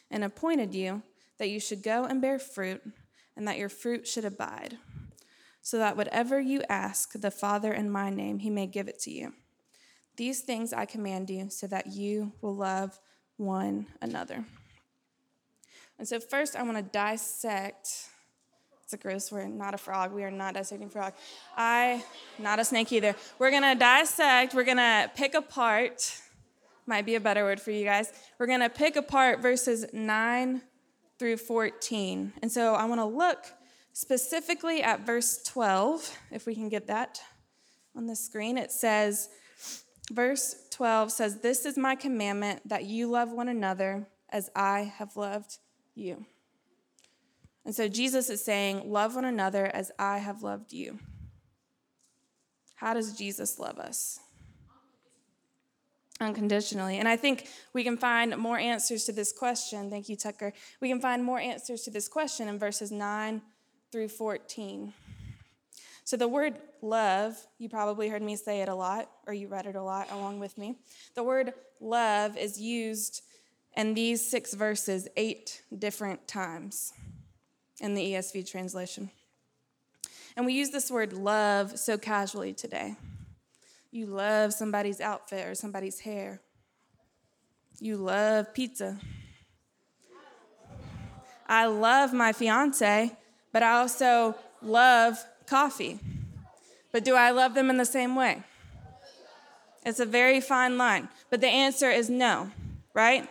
and 0.10 0.24
appointed 0.24 0.74
you 0.74 1.03
that 1.38 1.50
you 1.50 1.60
should 1.60 1.84
go 1.84 2.06
and 2.06 2.22
bear 2.22 2.39
fruit, 2.39 2.82
and 3.36 3.48
that 3.48 3.58
your 3.58 3.70
fruit 3.70 4.08
should 4.08 4.25
abide, 4.25 4.77
so 5.62 5.77
that 5.77 5.98
whatever 5.98 6.39
you 6.39 6.62
ask 6.70 7.13
the 7.13 7.32
Father 7.32 7.74
in 7.74 7.89
my 7.89 8.10
name, 8.10 8.39
he 8.39 8.50
may 8.50 8.67
give 8.67 8.88
it 8.88 9.00
to 9.01 9.12
you. 9.12 9.34
These 10.15 10.41
things 10.41 10.74
I 10.74 10.86
command 10.86 11.29
you, 11.29 11.50
so 11.50 11.67
that 11.67 11.88
you 11.88 12.34
will 12.41 12.56
love 12.56 13.00
one 13.38 13.88
another. 14.01 14.46
And 16.00 16.08
so, 16.08 16.20
first, 16.20 16.56
I 16.56 16.63
want 16.63 16.77
to 16.77 16.84
dissect 16.84 18.10
it's 18.88 18.94
a 18.94 18.98
gross 18.98 19.34
word, 19.34 19.50
not 19.50 19.74
a 19.74 19.77
frog. 19.77 20.13
We 20.13 20.24
are 20.24 20.32
not 20.32 20.53
dissecting 20.53 20.89
frog. 20.89 21.12
I, 21.58 22.06
not 22.39 22.58
a 22.60 22.63
snake 22.63 22.94
either. 22.94 23.17
We're 23.38 23.51
gonna 23.51 23.75
dissect, 23.75 24.53
we're 24.53 24.63
gonna 24.63 25.12
pick 25.13 25.34
apart, 25.34 26.22
might 26.88 27.06
be 27.06 27.15
a 27.15 27.20
better 27.20 27.44
word 27.44 27.60
for 27.60 27.72
you 27.72 27.84
guys. 27.84 28.12
We're 28.39 28.48
gonna 28.48 28.70
pick 28.70 28.96
apart 28.96 29.41
verses 29.41 29.86
9 29.94 30.62
through 31.20 31.38
14. 31.38 32.34
And 32.41 32.51
so 32.51 32.74
I 32.74 32.86
wanna 32.86 33.08
look 33.08 33.46
specifically 33.94 34.84
at 34.84 35.06
verse 35.06 35.41
12, 35.44 36.17
if 36.32 36.46
we 36.46 36.56
can 36.56 36.70
get 36.70 36.88
that 36.88 37.20
on 37.96 38.06
the 38.06 38.15
screen. 38.15 38.58
It 38.58 38.72
says, 38.72 39.29
verse 40.12 40.56
12 40.72 41.12
says, 41.12 41.39
This 41.39 41.65
is 41.65 41.77
my 41.77 41.96
commandment 41.96 42.62
that 42.70 42.86
you 42.86 43.10
love 43.10 43.32
one 43.32 43.50
another 43.50 44.08
as 44.29 44.50
I 44.56 44.94
have 44.98 45.17
loved 45.17 45.58
you. 45.96 46.25
And 47.65 47.75
so 47.75 47.88
Jesus 47.88 48.29
is 48.29 48.46
saying, 48.46 48.89
Love 48.91 49.15
one 49.15 49.25
another 49.25 49.65
as 49.65 49.91
I 49.98 50.20
have 50.20 50.44
loved 50.44 50.74
you. 50.74 51.00
How 52.75 52.94
does 52.94 53.17
Jesus 53.17 53.58
love 53.58 53.79
us? 53.79 54.20
Unconditionally. 56.20 56.98
And 56.98 57.08
I 57.08 57.16
think 57.16 57.48
we 57.74 57.84
can 57.84 57.98
find 57.98 58.36
more 58.38 58.58
answers 58.58 59.04
to 59.06 59.12
this 59.12 59.32
question. 59.32 59.90
Thank 59.90 60.10
you, 60.10 60.16
Tucker. 60.16 60.52
We 60.82 60.90
can 60.90 61.00
find 61.00 61.24
more 61.24 61.40
answers 61.40 61.84
to 61.84 61.92
this 61.92 62.08
question 62.08 62.48
in 62.48 62.58
verses 62.58 62.92
9 62.92 63.42
through 63.92 64.10
14. 64.10 64.94
So, 66.04 66.18
the 66.18 66.28
word 66.28 66.58
love, 66.82 67.38
you 67.60 67.70
probably 67.70 68.08
heard 68.08 68.22
me 68.22 68.36
say 68.36 68.62
it 68.62 68.70
a 68.70 68.74
lot, 68.74 69.12
or 69.28 69.34
you 69.34 69.48
read 69.48 69.66
it 69.66 69.76
a 69.76 69.84
lot 69.84 70.10
along 70.10 70.40
with 70.40 70.58
me. 70.58 70.78
The 71.16 71.24
word 71.24 71.54
love 71.82 72.38
is 72.38 72.60
used 72.60 73.22
in 73.76 73.94
these 73.94 74.26
six 74.28 74.54
verses 74.54 75.08
eight 75.18 75.62
different 75.78 76.28
times 76.28 76.94
in 77.80 77.94
the 77.94 78.14
ESV 78.14 78.50
translation. 78.50 79.12
And 80.36 80.46
we 80.46 80.54
use 80.54 80.70
this 80.72 80.90
word 80.90 81.14
love 81.14 81.78
so 81.78 81.98
casually 81.98 82.54
today. 82.54 82.96
You 83.98 84.06
love 84.06 84.54
somebody's 84.54 85.01
outfit 85.01 85.48
or 85.48 85.56
somebody's 85.56 86.01
hair. 86.01 86.39
You 87.80 87.98
love 87.98 88.54
pizza. 88.54 89.00
I 91.48 91.66
love 91.66 92.13
my 92.13 92.32
fiance, 92.32 93.18
but 93.51 93.63
I 93.63 93.80
also 93.80 94.36
love 94.62 95.18
coffee. 95.48 96.00
But 96.92 97.06
do 97.06 97.16
I 97.16 97.32
love 97.32 97.56
them 97.56 97.72
in 97.72 97.77
the 97.77 97.86
same 97.86 98.16
way? 98.16 98.44
It's 99.84 100.00
a 100.00 100.06
very 100.06 100.42
fine 100.42 100.77
line. 100.77 101.10
But 101.32 101.42
the 101.42 101.48
answer 101.48 101.89
is 101.89 102.08
no, 102.08 102.51
right? 102.94 103.27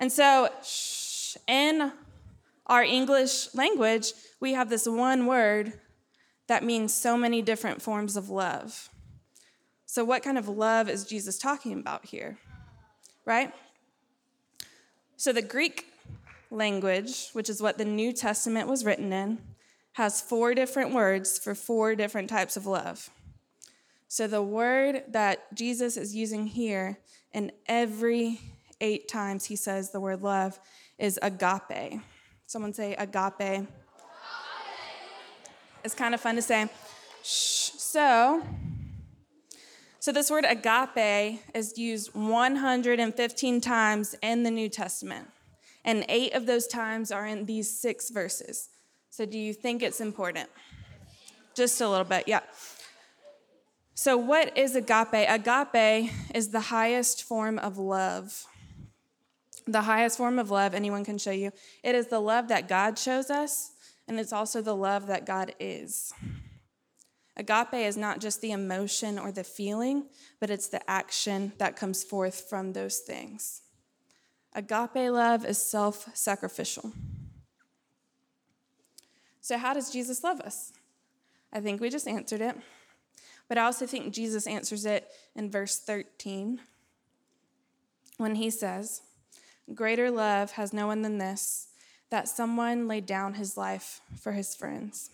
And 0.00 0.10
so, 0.10 0.48
in 1.46 1.92
our 2.68 2.82
English 2.82 3.54
language, 3.54 4.14
we 4.40 4.54
have 4.54 4.70
this 4.70 4.88
one 4.88 5.26
word 5.26 5.74
that 6.46 6.64
means 6.64 6.94
so 6.94 7.18
many 7.18 7.42
different 7.42 7.82
forms 7.82 8.16
of 8.16 8.30
love. 8.30 8.88
So, 9.86 10.04
what 10.04 10.22
kind 10.22 10.36
of 10.36 10.48
love 10.48 10.88
is 10.88 11.04
Jesus 11.04 11.38
talking 11.38 11.72
about 11.72 12.06
here? 12.06 12.38
Right? 13.24 13.52
So, 15.16 15.32
the 15.32 15.42
Greek 15.42 15.86
language, 16.50 17.30
which 17.32 17.48
is 17.48 17.62
what 17.62 17.78
the 17.78 17.84
New 17.84 18.12
Testament 18.12 18.68
was 18.68 18.84
written 18.84 19.12
in, 19.12 19.38
has 19.92 20.20
four 20.20 20.54
different 20.54 20.92
words 20.92 21.38
for 21.38 21.54
four 21.54 21.94
different 21.94 22.28
types 22.28 22.56
of 22.56 22.66
love. 22.66 23.08
So 24.08 24.26
the 24.26 24.42
word 24.42 25.02
that 25.08 25.54
Jesus 25.54 25.96
is 25.96 26.14
using 26.14 26.46
here, 26.46 26.98
in 27.32 27.50
every 27.66 28.40
eight 28.80 29.08
times 29.08 29.46
he 29.46 29.56
says 29.56 29.90
the 29.90 30.00
word 30.00 30.22
love, 30.22 30.60
is 30.98 31.18
agape. 31.22 32.00
Someone 32.46 32.72
say 32.72 32.94
agape. 32.94 33.40
agape. 33.40 33.66
It's 35.82 35.94
kind 35.94 36.14
of 36.14 36.20
fun 36.20 36.36
to 36.36 36.42
say. 36.42 36.68
Shh. 37.22 37.70
So, 37.78 38.42
so 40.06 40.12
this 40.12 40.30
word 40.30 40.44
agape 40.48 41.40
is 41.52 41.76
used 41.76 42.14
115 42.14 43.60
times 43.60 44.14
in 44.22 44.44
the 44.44 44.52
New 44.52 44.68
Testament, 44.68 45.26
and 45.84 46.04
eight 46.08 46.32
of 46.32 46.46
those 46.46 46.68
times 46.68 47.10
are 47.10 47.26
in 47.26 47.44
these 47.44 47.68
six 47.68 48.10
verses. 48.10 48.68
So, 49.10 49.26
do 49.26 49.36
you 49.36 49.52
think 49.52 49.82
it's 49.82 50.00
important? 50.00 50.48
Just 51.56 51.80
a 51.80 51.88
little 51.88 52.04
bit, 52.04 52.28
yeah. 52.28 52.38
So, 53.94 54.16
what 54.16 54.56
is 54.56 54.76
agape? 54.76 55.12
Agape 55.12 56.12
is 56.32 56.50
the 56.50 56.60
highest 56.60 57.24
form 57.24 57.58
of 57.58 57.76
love. 57.76 58.46
The 59.66 59.82
highest 59.82 60.18
form 60.18 60.38
of 60.38 60.52
love 60.52 60.72
anyone 60.72 61.04
can 61.04 61.18
show 61.18 61.32
you. 61.32 61.50
It 61.82 61.96
is 61.96 62.06
the 62.06 62.20
love 62.20 62.46
that 62.46 62.68
God 62.68 62.96
shows 62.96 63.28
us, 63.28 63.72
and 64.06 64.20
it's 64.20 64.32
also 64.32 64.62
the 64.62 64.76
love 64.76 65.08
that 65.08 65.26
God 65.26 65.52
is. 65.58 66.12
Agape 67.36 67.74
is 67.74 67.96
not 67.96 68.20
just 68.20 68.40
the 68.40 68.52
emotion 68.52 69.18
or 69.18 69.30
the 69.30 69.44
feeling, 69.44 70.06
but 70.40 70.50
it's 70.50 70.68
the 70.68 70.88
action 70.90 71.52
that 71.58 71.76
comes 71.76 72.02
forth 72.02 72.48
from 72.48 72.72
those 72.72 72.98
things. 72.98 73.62
Agape 74.54 75.10
love 75.10 75.44
is 75.44 75.60
self 75.60 76.08
sacrificial. 76.14 76.92
So, 79.42 79.58
how 79.58 79.74
does 79.74 79.90
Jesus 79.90 80.24
love 80.24 80.40
us? 80.40 80.72
I 81.52 81.60
think 81.60 81.80
we 81.80 81.90
just 81.90 82.08
answered 82.08 82.40
it. 82.40 82.56
But 83.48 83.58
I 83.58 83.64
also 83.64 83.86
think 83.86 84.12
Jesus 84.12 84.46
answers 84.46 84.84
it 84.84 85.08
in 85.34 85.50
verse 85.50 85.78
13 85.78 86.60
when 88.16 88.34
he 88.34 88.50
says, 88.50 89.02
Greater 89.74 90.10
love 90.10 90.52
has 90.52 90.72
no 90.72 90.86
one 90.86 91.02
than 91.02 91.18
this, 91.18 91.68
that 92.10 92.28
someone 92.28 92.88
laid 92.88 93.06
down 93.06 93.34
his 93.34 93.56
life 93.56 94.00
for 94.20 94.32
his 94.32 94.54
friends. 94.54 95.10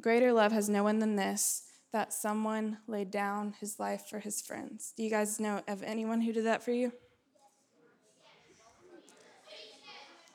Greater 0.00 0.32
love 0.32 0.52
has 0.52 0.68
no 0.68 0.84
one 0.84 1.00
than 1.00 1.16
this, 1.16 1.64
that 1.92 2.12
someone 2.12 2.78
laid 2.86 3.10
down 3.10 3.54
his 3.60 3.80
life 3.80 4.04
for 4.08 4.20
his 4.20 4.40
friends. 4.40 4.92
Do 4.96 5.02
you 5.02 5.10
guys 5.10 5.40
know 5.40 5.62
of 5.66 5.82
anyone 5.82 6.20
who 6.20 6.32
did 6.32 6.46
that 6.46 6.62
for 6.62 6.70
you? 6.70 6.92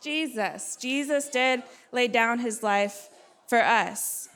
Jesus. 0.02 0.78
Jesus 0.82 1.30
did 1.30 1.64
lay 1.94 2.10
down 2.10 2.40
his 2.40 2.62
life 2.62 3.10
for 3.48 3.60
us. 3.60 4.28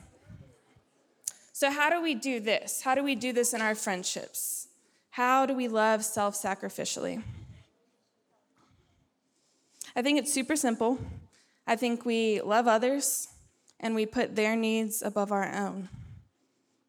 So, 1.52 1.70
how 1.70 1.90
do 1.90 2.00
we 2.00 2.14
do 2.14 2.40
this? 2.40 2.82
How 2.82 2.94
do 2.94 3.02
we 3.02 3.14
do 3.14 3.32
this 3.32 3.52
in 3.52 3.60
our 3.60 3.74
friendships? 3.74 4.68
How 5.10 5.44
do 5.44 5.54
we 5.54 5.68
love 5.68 6.04
self 6.04 6.40
sacrificially? 6.40 7.22
I 9.94 10.00
think 10.00 10.18
it's 10.18 10.32
super 10.32 10.56
simple. 10.56 10.98
I 11.66 11.76
think 11.76 12.06
we 12.06 12.40
love 12.40 12.66
others 12.66 13.28
and 13.80 13.94
we 13.94 14.06
put 14.06 14.34
their 14.34 14.56
needs 14.56 15.02
above 15.02 15.32
our 15.32 15.52
own, 15.54 15.88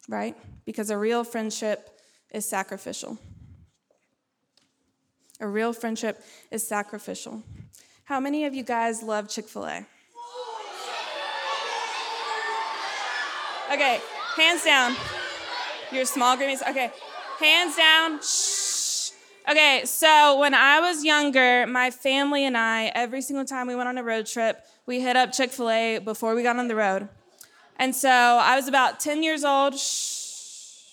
right? 0.07 0.35
Because 0.65 0.89
a 0.89 0.97
real 0.97 1.23
friendship 1.23 1.89
is 2.31 2.45
sacrificial. 2.45 3.17
A 5.39 5.47
real 5.47 5.73
friendship 5.73 6.21
is 6.51 6.67
sacrificial. 6.67 7.43
How 8.03 8.19
many 8.19 8.45
of 8.45 8.53
you 8.53 8.63
guys 8.63 9.03
love 9.03 9.29
Chick 9.29 9.47
fil 9.47 9.65
A? 9.65 9.85
Okay, 13.71 14.01
hands 14.35 14.63
down. 14.63 14.95
Your 15.91 16.05
small 16.05 16.35
groupies. 16.35 16.67
Okay, 16.67 16.91
hands 17.39 17.77
down. 17.77 18.19
Shh. 18.19 18.68
Okay, 19.49 19.81
so 19.83 20.37
when 20.39 20.53
I 20.53 20.79
was 20.79 21.03
younger, 21.03 21.65
my 21.65 21.89
family 21.89 22.45
and 22.45 22.55
I, 22.55 22.91
every 22.93 23.19
single 23.23 23.45
time 23.45 23.65
we 23.65 23.73
went 23.73 23.89
on 23.89 23.97
a 23.97 24.03
road 24.03 24.27
trip, 24.27 24.63
we 24.85 25.01
hit 25.01 25.15
up 25.15 25.31
Chick 25.31 25.49
fil 25.49 25.71
A 25.71 25.97
before 25.97 26.35
we 26.35 26.43
got 26.43 26.57
on 26.57 26.67
the 26.67 26.75
road. 26.75 27.09
And 27.77 27.95
so 27.95 28.11
I 28.11 28.55
was 28.55 28.67
about 28.67 28.99
10 28.99 29.23
years 29.23 29.43
old. 29.43 29.75
Shh. 29.75 30.83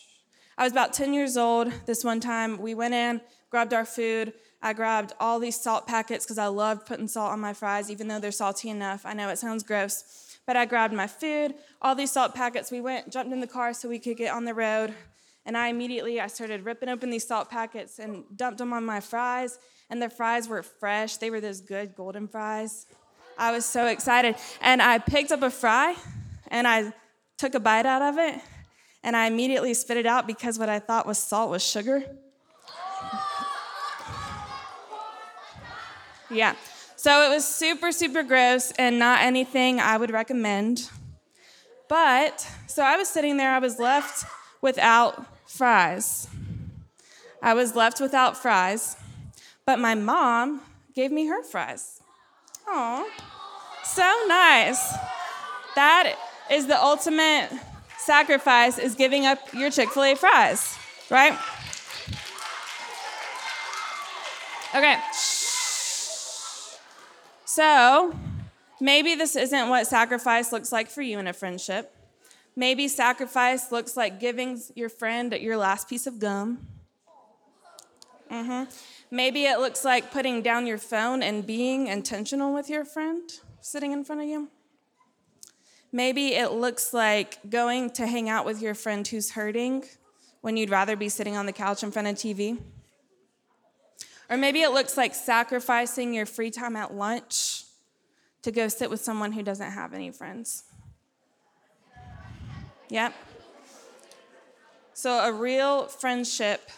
I 0.57 0.65
was 0.65 0.73
about 0.73 0.95
10 0.95 1.13
years 1.13 1.37
old 1.37 1.71
this 1.85 2.03
one 2.03 2.19
time. 2.19 2.57
We 2.57 2.73
went 2.73 2.95
in, 2.95 3.21
grabbed 3.51 3.75
our 3.75 3.85
food. 3.85 4.33
I 4.63 4.73
grabbed 4.73 5.13
all 5.21 5.39
these 5.39 5.61
salt 5.61 5.87
packets 5.87 6.25
because 6.25 6.39
I 6.39 6.47
loved 6.47 6.87
putting 6.87 7.09
salt 7.09 7.33
on 7.33 7.41
my 7.41 7.53
fries, 7.53 7.91
even 7.91 8.09
though 8.09 8.21
they're 8.21 8.33
salty 8.33 8.71
enough. 8.71 9.05
I 9.05 9.13
know 9.13 9.29
it 9.29 9.39
sounds 9.39 9.65
gross, 9.65 10.39
but 10.47 10.57
I 10.57 10.65
grabbed 10.65 10.95
my 10.95 11.07
food, 11.07 11.57
all 11.83 11.95
these 11.95 12.11
salt 12.11 12.35
packets. 12.35 12.71
We 12.71 12.81
went, 12.81 13.13
jumped 13.13 13.35
in 13.35 13.41
the 13.41 13.47
car 13.47 13.75
so 13.75 13.87
we 13.91 13.99
could 13.99 14.17
get 14.17 14.33
on 14.33 14.47
the 14.47 14.55
road, 14.55 14.95
and 15.47 15.57
I 15.57 15.69
immediately 15.69 16.21
I 16.21 16.27
started 16.27 16.65
ripping 16.65 16.91
open 16.91 17.09
these 17.09 17.27
salt 17.27 17.49
packets 17.49 17.99
and 17.99 18.25
dumped 18.37 18.59
them 18.59 18.75
on 18.75 18.85
my 18.85 19.01
fries. 19.01 19.59
And 19.89 20.03
the 20.03 20.11
fries 20.11 20.49
were 20.49 20.63
fresh; 20.63 21.17
they 21.17 21.31
were 21.31 21.41
those 21.41 21.61
good 21.61 21.95
golden 21.95 22.29
fries. 22.29 22.87
I 23.39 23.53
was 23.53 23.65
so 23.65 23.87
excited, 23.87 24.35
and 24.61 24.83
I 24.83 24.99
picked 24.99 25.31
up 25.31 25.43
a 25.43 25.51
fry, 25.51 25.95
and 26.49 26.67
I 26.67 26.93
took 27.39 27.55
a 27.55 27.61
bite 27.61 27.87
out 27.87 28.03
of 28.03 28.19
it, 28.19 28.41
and 29.03 29.17
I 29.17 29.27
immediately 29.27 29.75
spit 29.75 29.97
it 29.97 30.07
out 30.07 30.27
because 30.27 30.59
what 30.59 30.69
I 30.69 30.81
thought 30.81 31.07
was 31.07 31.19
salt 31.19 31.51
was 31.51 31.65
sugar. 31.65 32.03
Yeah. 36.31 36.55
So 36.97 37.27
it 37.27 37.29
was 37.29 37.47
super, 37.47 37.93
super 37.93 38.23
gross 38.23 38.73
and 38.79 38.99
not 38.99 39.21
anything 39.21 39.79
I 39.79 39.97
would 39.97 40.11
recommend. 40.11 40.91
But, 41.89 42.51
so 42.67 42.83
I 42.83 42.97
was 42.97 43.09
sitting 43.09 43.37
there, 43.37 43.53
I 43.53 43.61
was 43.61 43.79
left 43.79 44.25
without 44.61 45.25
fries. 45.57 46.29
I 47.43 47.55
was 47.55 47.75
left 47.75 48.01
without 48.01 48.37
fries, 48.37 48.97
but 49.65 49.79
my 49.79 49.95
mom 49.95 50.61
gave 50.95 51.11
me 51.11 51.27
her 51.27 51.43
fries. 51.43 52.01
Oh, 52.69 53.11
so 53.85 54.25
nice. 54.27 54.93
That 55.75 56.15
is 56.51 56.67
the 56.67 56.81
ultimate 56.81 57.51
sacrifice 57.99 58.79
is 58.79 58.95
giving 58.95 59.27
up 59.27 59.39
your 59.53 59.71
Chick-fil-A 59.71 60.17
fries, 60.17 60.77
right? 61.11 61.39
Okay. 64.75 64.99
So, 67.45 68.15
maybe 68.81 69.15
this 69.15 69.37
isn't 69.37 69.69
what 69.69 69.87
sacrifice 69.87 70.53
looks 70.53 70.71
like 70.71 70.91
for 70.91 71.03
you 71.03 71.19
in 71.19 71.27
a 71.27 71.33
friendship. 71.33 71.96
Maybe 72.57 72.89
sacrifice 72.89 73.71
looks 73.71 73.97
like 73.97 74.19
giving 74.19 74.61
your 74.75 74.89
friend 74.89 75.33
your 75.33 75.59
last 75.59 75.89
piece 75.89 76.07
of 76.07 76.19
gum. 76.19 76.67
Mm-hmm. 78.31 78.65
Maybe 79.11 79.45
it 79.45 79.59
looks 79.59 79.85
like 79.85 80.11
putting 80.11 80.41
down 80.41 80.67
your 80.67 80.79
phone 80.79 81.23
and 81.23 81.47
being 81.47 81.87
intentional 81.87 82.55
with 82.55 82.71
your 82.71 82.85
friend 82.85 83.31
sitting 83.61 83.93
in 83.93 84.05
front 84.05 84.23
of 84.23 84.27
you. 84.27 84.49
Maybe 85.93 86.35
it 86.35 86.53
looks 86.53 86.93
like 86.93 87.39
going 87.49 87.91
to 87.91 88.07
hang 88.07 88.29
out 88.29 88.45
with 88.45 88.61
your 88.61 88.75
friend 88.75 89.07
who's 89.07 89.33
hurting 89.33 89.85
when 90.41 90.57
you'd 90.57 90.71
rather 90.71 90.97
be 90.97 91.09
sitting 91.09 91.37
on 91.37 91.47
the 91.47 91.53
couch 91.53 91.83
in 91.83 91.91
front 91.91 92.09
of 92.09 92.17
TV. 92.17 92.59
Or 94.29 94.37
maybe 94.37 94.63
it 94.63 94.71
looks 94.71 94.97
like 94.97 95.15
sacrificing 95.15 96.13
your 96.13 96.27
free 96.27 96.51
time 96.51 96.75
at 96.75 96.95
lunch 96.95 97.65
to 98.43 98.51
go 98.51 98.69
sit 98.69 98.91
with 98.91 99.01
someone 99.01 99.33
who 99.33 99.43
doesn't 99.43 99.73
have 99.73 99.93
any 99.93 100.11
friends. 100.11 100.65
Yep. 102.89 103.15
So 104.95 105.11
a 105.11 105.33
real 105.33 105.87
friendship 105.87 106.71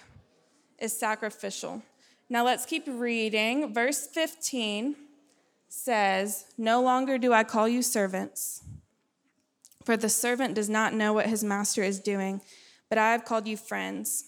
is 0.78 0.96
sacrificial. 0.96 1.82
Now 2.28 2.44
let's 2.44 2.64
keep 2.64 2.84
reading. 2.86 3.72
Verse 3.72 4.06
15 4.06 4.96
says, 5.68 6.46
No 6.56 6.82
longer 6.82 7.18
do 7.18 7.32
I 7.32 7.44
call 7.44 7.68
you 7.68 7.82
servants, 7.82 8.62
for 9.84 9.96
the 9.96 10.08
servant 10.08 10.54
does 10.54 10.68
not 10.68 10.94
know 10.94 11.12
what 11.12 11.26
his 11.26 11.44
master 11.44 11.82
is 11.82 12.00
doing, 12.00 12.40
but 12.88 12.98
I 12.98 13.12
have 13.12 13.24
called 13.24 13.46
you 13.46 13.56
friends. 13.56 14.24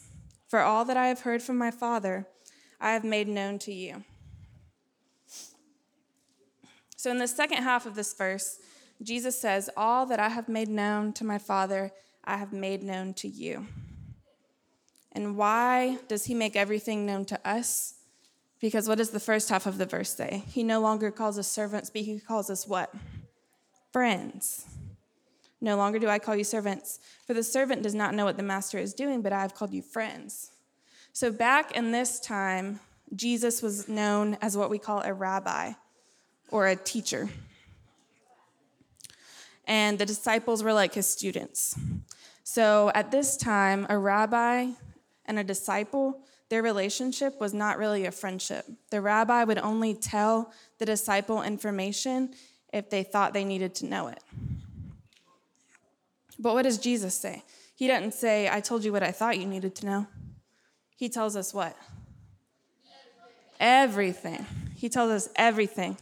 For 0.49 0.61
all 0.61 0.85
that 0.85 0.97
I 0.97 1.07
have 1.09 1.21
heard 1.21 1.43
from 1.43 1.59
my 1.59 1.71
Father, 1.71 2.27
I 2.81 2.93
have 2.93 3.05
made 3.05 3.29
known 3.29 3.59
to 3.61 3.73
you. 3.73 4.05
So, 6.97 7.11
in 7.11 7.19
the 7.19 7.29
second 7.29 7.63
half 7.63 7.87
of 7.87 7.95
this 7.95 8.13
verse, 8.13 8.59
Jesus 9.03 9.41
says, 9.41 9.71
All 9.77 10.07
that 10.07 10.21
I 10.21 10.29
have 10.29 10.49
made 10.49 10.69
known 10.69 11.13
to 11.15 11.25
my 11.25 11.39
Father, 11.39 11.91
I 12.25 12.37
have 12.37 12.53
made 12.53 12.83
known 12.83 13.15
to 13.15 13.29
you. 13.29 13.67
And 15.13 15.37
why 15.37 15.99
does 16.09 16.27
he 16.27 16.35
make 16.35 16.55
everything 16.55 17.07
known 17.07 17.25
to 17.27 17.49
us? 17.49 17.95
Because 18.61 18.87
what 18.87 18.99
does 18.99 19.11
the 19.11 19.21
first 19.21 19.49
half 19.49 19.67
of 19.67 19.79
the 19.79 19.87
verse 19.87 20.15
say? 20.15 20.45
He 20.47 20.63
no 20.63 20.81
longer 20.81 21.11
calls 21.11 21.39
us 21.39 21.51
servants, 21.51 21.91
but 21.91 22.03
he 22.03 22.21
calls 22.21 22.51
us 22.51 22.69
what? 22.69 22.95
Friends. 23.93 24.67
No 25.61 25.77
longer 25.77 25.99
do 25.99 26.09
I 26.09 26.19
call 26.19 26.37
you 26.37 26.45
servants, 26.45 27.01
for 27.27 27.35
the 27.35 27.43
servant 27.43 27.83
does 27.83 27.95
not 27.95 28.15
know 28.15 28.25
what 28.25 28.37
the 28.37 28.43
master 28.43 28.79
is 28.79 28.95
doing, 28.95 29.21
but 29.21 29.33
I 29.33 29.41
have 29.41 29.55
called 29.55 29.73
you 29.73 29.83
friends. 29.83 30.53
So 31.13 31.33
back 31.33 31.73
in 31.73 31.91
this 31.91 32.21
time, 32.21 32.81
Jesus 33.15 33.63
was 33.63 33.89
known 33.89 34.39
as 34.41 34.57
what 34.57 34.71
we 34.71 34.79
call 34.79 35.03
a 35.03 35.13
rabbi 35.13 35.73
or 36.51 36.69
a 36.69 36.77
teacher. 36.77 37.29
And 39.71 40.01
the 40.01 40.05
disciples 40.05 40.65
were 40.65 40.73
like 40.73 40.95
his 40.95 41.07
students. 41.07 41.79
So 42.43 42.91
at 42.93 43.13
this 43.13 43.37
time, 43.37 43.87
a 43.89 43.97
rabbi 43.97 44.71
and 45.27 45.39
a 45.39 45.45
disciple, 45.45 46.25
their 46.49 46.61
relationship 46.61 47.41
was 47.41 47.55
not 47.55 47.79
really 47.79 48.05
a 48.05 48.11
friendship. 48.11 48.67
The 48.91 49.01
rabbi 49.01 49.45
would 49.45 49.59
only 49.59 49.95
tell 49.95 50.53
the 50.79 50.87
disciple 50.87 51.43
information 51.43 52.35
if 52.73 52.91
they 52.91 53.05
thought 53.05 53.33
they 53.33 53.45
needed 53.45 53.77
to 53.77 53.87
know 53.87 54.09
it. 54.09 54.21
But 56.37 56.55
what 56.55 56.63
does 56.63 56.79
Jesus 56.79 57.15
say? 57.15 57.45
He 57.77 57.87
doesn't 57.87 58.15
say, 58.15 58.49
I 58.51 58.61
told 58.61 58.83
you 58.83 58.91
what 58.91 59.05
I 59.05 59.13
thought 59.13 59.39
you 59.39 59.47
needed 59.47 59.77
to 59.77 59.87
know. 59.87 60.07
He 60.97 61.09
tells 61.09 61.37
us 61.37 61.55
what? 61.55 61.77
Everything. 63.61 64.45
He 64.75 64.89
tells 64.89 65.13
us 65.13 65.29
everything. 65.37 65.97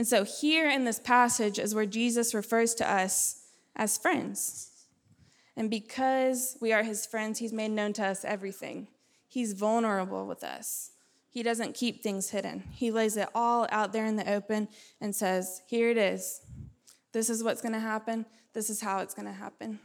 And 0.00 0.08
so, 0.08 0.24
here 0.24 0.70
in 0.70 0.86
this 0.86 0.98
passage 0.98 1.58
is 1.58 1.74
where 1.74 1.84
Jesus 1.84 2.32
refers 2.32 2.74
to 2.76 2.90
us 2.90 3.42
as 3.76 3.98
friends. 3.98 4.70
And 5.58 5.68
because 5.68 6.56
we 6.58 6.72
are 6.72 6.82
his 6.82 7.04
friends, 7.04 7.38
he's 7.38 7.52
made 7.52 7.72
known 7.72 7.92
to 7.92 8.06
us 8.06 8.24
everything. 8.24 8.88
He's 9.28 9.52
vulnerable 9.52 10.26
with 10.26 10.42
us. 10.42 10.92
He 11.28 11.42
doesn't 11.42 11.74
keep 11.74 12.02
things 12.02 12.30
hidden. 12.30 12.62
He 12.72 12.90
lays 12.90 13.18
it 13.18 13.28
all 13.34 13.66
out 13.70 13.92
there 13.92 14.06
in 14.06 14.16
the 14.16 14.32
open 14.32 14.68
and 15.02 15.14
says, 15.14 15.60
Here 15.66 15.90
it 15.90 15.98
is. 15.98 16.40
This 17.12 17.28
is 17.28 17.44
what's 17.44 17.60
going 17.60 17.74
to 17.74 17.78
happen. 17.78 18.24
This 18.54 18.70
is 18.70 18.80
how 18.80 19.00
it's 19.00 19.12
going 19.12 19.28
to 19.28 19.34
happen. 19.34 19.80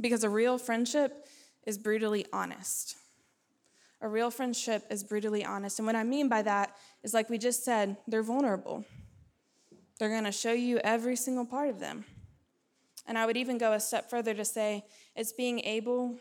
Because 0.00 0.24
a 0.24 0.28
real 0.28 0.58
friendship 0.58 1.28
is 1.64 1.78
brutally 1.78 2.26
honest. 2.32 2.96
A 4.00 4.08
real 4.08 4.32
friendship 4.32 4.84
is 4.90 5.04
brutally 5.04 5.44
honest. 5.44 5.78
And 5.78 5.86
what 5.86 5.94
I 5.94 6.02
mean 6.02 6.28
by 6.28 6.42
that 6.42 6.76
is, 7.02 7.14
like 7.14 7.28
we 7.28 7.38
just 7.38 7.64
said, 7.64 7.96
they're 8.06 8.22
vulnerable. 8.22 8.84
They're 9.98 10.08
going 10.08 10.24
to 10.24 10.32
show 10.32 10.52
you 10.52 10.78
every 10.78 11.16
single 11.16 11.44
part 11.44 11.68
of 11.68 11.80
them. 11.80 12.04
And 13.06 13.18
I 13.18 13.26
would 13.26 13.36
even 13.36 13.58
go 13.58 13.72
a 13.72 13.80
step 13.80 14.08
further 14.10 14.34
to 14.34 14.44
say 14.44 14.84
it's 15.16 15.32
being 15.32 15.60
able 15.60 16.16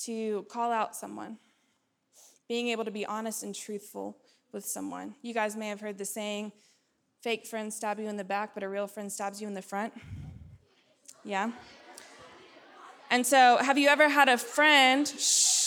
to 0.00 0.44
call 0.50 0.72
out 0.72 0.94
someone, 0.94 1.38
being 2.48 2.68
able 2.68 2.84
to 2.84 2.90
be 2.90 3.06
honest 3.06 3.42
and 3.42 3.54
truthful 3.54 4.16
with 4.52 4.64
someone. 4.64 5.14
You 5.22 5.34
guys 5.34 5.56
may 5.56 5.68
have 5.68 5.80
heard 5.80 5.98
the 5.98 6.04
saying, 6.04 6.52
fake 7.20 7.46
friends 7.46 7.76
stab 7.76 7.98
you 7.98 8.08
in 8.08 8.16
the 8.16 8.24
back, 8.24 8.54
but 8.54 8.62
a 8.62 8.68
real 8.68 8.86
friend 8.86 9.10
stabs 9.10 9.40
you 9.40 9.46
in 9.46 9.54
the 9.54 9.62
front. 9.62 9.92
Yeah? 11.24 11.50
And 13.10 13.26
so, 13.26 13.56
have 13.58 13.78
you 13.78 13.88
ever 13.88 14.08
had 14.08 14.28
a 14.28 14.38
friend? 14.38 15.06
Shh. 15.08 15.57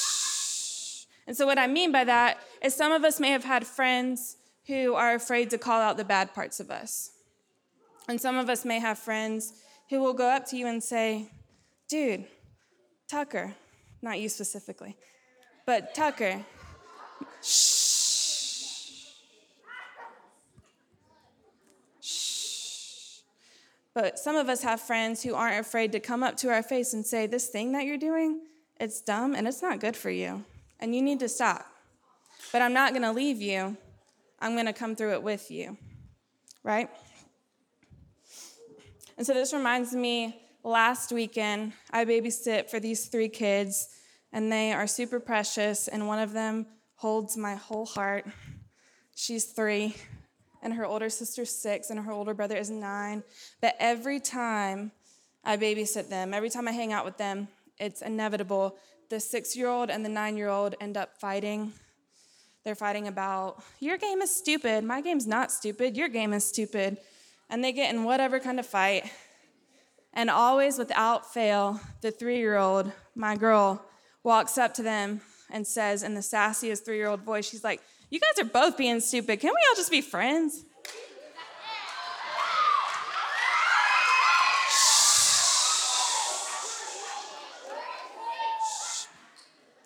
And 1.28 1.38
so, 1.38 1.46
what 1.46 1.60
I 1.60 1.68
mean 1.68 1.92
by 1.92 2.04
that 2.04 2.40
is 2.62 2.74
some 2.74 2.92
of 2.92 3.04
us 3.04 3.20
may 3.20 3.32
have 3.32 3.44
had 3.44 3.66
friends 3.66 4.38
who 4.68 4.96
are 4.96 5.16
afraid 5.16 5.50
to 5.52 5.58
call 5.58 5.82
out 5.82 5.98
the 5.98 6.06
bad 6.06 6.34
parts 6.34 6.60
of 6.60 6.72
us. 6.72 7.12
And 8.08 8.20
some 8.20 8.38
of 8.38 8.50
us 8.50 8.66
may 8.66 8.80
have 8.80 8.98
friends 8.98 9.54
who 9.90 10.00
will 10.00 10.14
go 10.14 10.30
up 10.30 10.46
to 10.48 10.58
you 10.58 10.68
and 10.68 10.84
say, 10.84 11.30
Dude, 11.88 12.26
Tucker, 13.08 13.56
not 14.02 14.20
you 14.20 14.30
specifically, 14.30 14.98
but 15.66 15.94
Tucker, 15.94 16.44
shh. 17.44 17.82
Shh. 22.00 23.20
But 23.94 24.18
some 24.18 24.38
of 24.38 24.48
us 24.48 24.64
have 24.64 24.80
friends 24.80 25.22
who 25.22 25.36
aren't 25.36 25.60
afraid 25.60 25.92
to 25.92 26.00
come 26.00 26.24
up 26.24 26.38
to 26.38 26.50
our 26.50 26.64
face 26.64 26.94
and 26.94 27.06
say, 27.06 27.28
This 27.28 27.48
thing 27.48 27.74
that 27.74 27.86
you're 27.86 27.98
doing, 27.98 28.42
it's 28.80 29.02
dumb 29.02 29.36
and 29.36 29.48
it's 29.48 29.62
not 29.62 29.80
good 29.80 29.98
for 29.98 30.10
you, 30.10 30.46
and 30.82 30.96
you 30.96 31.02
need 31.02 31.20
to 31.20 31.30
stop. 31.30 31.66
But 32.52 32.62
I'm 32.62 32.74
not 32.74 32.94
gonna 32.94 33.14
leave 33.14 33.42
you, 33.42 33.78
I'm 34.40 34.56
gonna 34.56 34.74
come 34.74 34.96
through 34.96 35.14
it 35.14 35.24
with 35.24 35.50
you, 35.52 35.78
right? 36.64 36.90
And 39.18 39.26
so 39.26 39.34
this 39.34 39.54
reminds 39.54 39.94
me 39.94 40.42
last 40.64 41.12
weekend, 41.12 41.74
I 41.92 42.06
babysit 42.06 42.70
for 42.70 42.80
these 42.80 43.06
three 43.06 43.30
kids, 43.30 43.88
and 44.34 44.52
they 44.52 44.74
are 44.74 44.88
super 44.88 45.20
precious, 45.20 45.88
and 45.88 46.08
one 46.08 46.20
of 46.20 46.34
them 46.34 46.66
holds 46.96 47.38
my 47.38 47.56
whole 47.56 47.86
heart. 47.86 48.26
She's 49.16 49.46
three, 49.46 49.96
and 50.62 50.74
her 50.74 50.86
older 50.86 51.10
sister's 51.10 51.50
six, 51.50 51.90
and 51.90 52.00
her 52.00 52.12
older 52.12 52.34
brother 52.34 52.58
is 52.58 52.70
nine. 52.70 53.24
But 53.62 53.76
every 53.80 54.20
time 54.20 54.92
I 55.44 55.58
babysit 55.58 56.10
them, 56.10 56.34
every 56.34 56.50
time 56.50 56.68
I 56.68 56.72
hang 56.72 56.94
out 56.94 57.06
with 57.06 57.18
them, 57.18 57.48
it's 57.78 58.02
inevitable. 58.02 58.78
The 59.12 59.20
six 59.20 59.58
year 59.58 59.68
old 59.68 59.90
and 59.90 60.06
the 60.06 60.10
nine 60.10 60.38
year 60.38 60.48
old 60.48 60.76
end 60.80 60.96
up 60.96 61.20
fighting. 61.20 61.74
They're 62.64 62.76
fighting 62.76 63.10
about, 63.10 63.62
your 63.82 63.98
game 63.98 64.22
is 64.22 64.34
stupid. 64.34 64.86
My 64.86 65.02
game's 65.02 65.28
not 65.28 65.52
stupid. 65.52 65.98
Your 65.98 66.08
game 66.08 66.32
is 66.32 66.46
stupid 66.46 66.98
and 67.50 67.62
they 67.62 67.74
get 67.74 67.94
in 67.94 68.06
whatever 68.06 68.40
kind 68.40 68.58
of 68.58 68.66
fight. 68.66 69.12
And 70.14 70.30
always, 70.30 70.78
without 70.78 71.34
fail, 71.34 71.82
the 72.00 72.12
three 72.12 72.38
year 72.38 72.56
old, 72.56 72.90
my 73.14 73.36
girl, 73.36 73.84
walks 74.24 74.58
up 74.58 74.74
to 74.76 74.82
them 74.82 75.20
and 75.50 75.68
says 75.68 76.04
in 76.04 76.14
the 76.14 76.22
sassiest 76.22 76.86
three 76.86 76.96
year 76.96 77.10
old 77.10 77.20
voice, 77.20 77.50
she's 77.50 77.66
like, 77.66 77.82
You 78.10 78.22
guys 78.22 78.46
are 78.46 78.50
both 78.50 78.78
being 78.78 79.02
stupid. 79.02 79.42
Can 79.42 79.50
we 79.50 79.68
all 79.70 79.76
just 79.76 79.92
be 79.92 80.00
friends? 80.00 80.64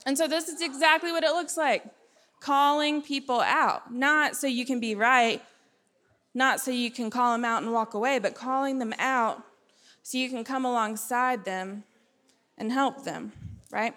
And 0.06 0.18
so, 0.18 0.28
this 0.28 0.48
is 0.48 0.62
exactly 0.62 1.12
what 1.12 1.24
it 1.24 1.32
looks 1.32 1.58
like 1.58 1.84
calling 2.40 3.02
people 3.02 3.42
out, 3.42 3.92
not 3.92 4.36
so 4.36 4.46
you 4.46 4.66
can 4.66 4.80
be 4.80 4.94
right, 4.94 5.42
not 6.34 6.60
so 6.60 6.70
you 6.70 6.92
can 6.92 7.10
call 7.10 7.32
them 7.32 7.46
out 7.46 7.64
and 7.64 7.74
walk 7.74 7.94
away, 7.94 8.20
but 8.20 8.36
calling 8.36 8.78
them 8.78 8.94
out 9.00 9.42
so 10.04 10.18
you 10.18 10.30
can 10.30 10.44
come 10.44 10.64
alongside 10.64 11.44
them 11.46 11.84
and 12.58 12.72
help 12.72 13.04
them, 13.04 13.32
right? 13.72 13.96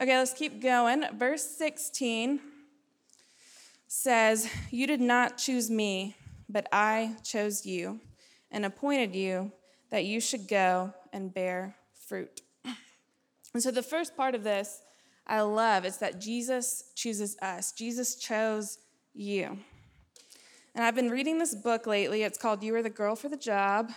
Okay, 0.00 0.16
let's 0.16 0.32
keep 0.32 0.60
going. 0.60 1.04
Verse 1.16 1.44
16 1.44 2.40
says, 3.86 4.50
You 4.70 4.86
did 4.86 5.00
not 5.00 5.38
choose 5.38 5.70
me, 5.70 6.16
but 6.48 6.66
I 6.72 7.16
chose 7.22 7.64
you 7.64 8.00
and 8.50 8.64
appointed 8.64 9.14
you 9.14 9.52
that 9.90 10.04
you 10.04 10.20
should 10.20 10.48
go 10.48 10.94
and 11.12 11.32
bear 11.32 11.76
fruit. 12.08 12.40
And 13.54 13.62
so 13.62 13.70
the 13.70 13.82
first 13.82 14.16
part 14.16 14.34
of 14.34 14.44
this 14.44 14.80
I 15.26 15.42
love 15.42 15.84
is 15.84 15.98
that 15.98 16.20
Jesus 16.20 16.84
chooses 16.96 17.36
us. 17.40 17.72
Jesus 17.72 18.16
chose 18.16 18.78
you. 19.14 19.58
And 20.74 20.84
I've 20.84 20.94
been 20.94 21.10
reading 21.10 21.38
this 21.38 21.54
book 21.54 21.86
lately. 21.86 22.22
It's 22.22 22.38
called 22.38 22.62
You 22.62 22.74
Are 22.74 22.82
the 22.82 22.90
Girl 22.90 23.16
for 23.16 23.28
the 23.28 23.36
Job. 23.36 23.92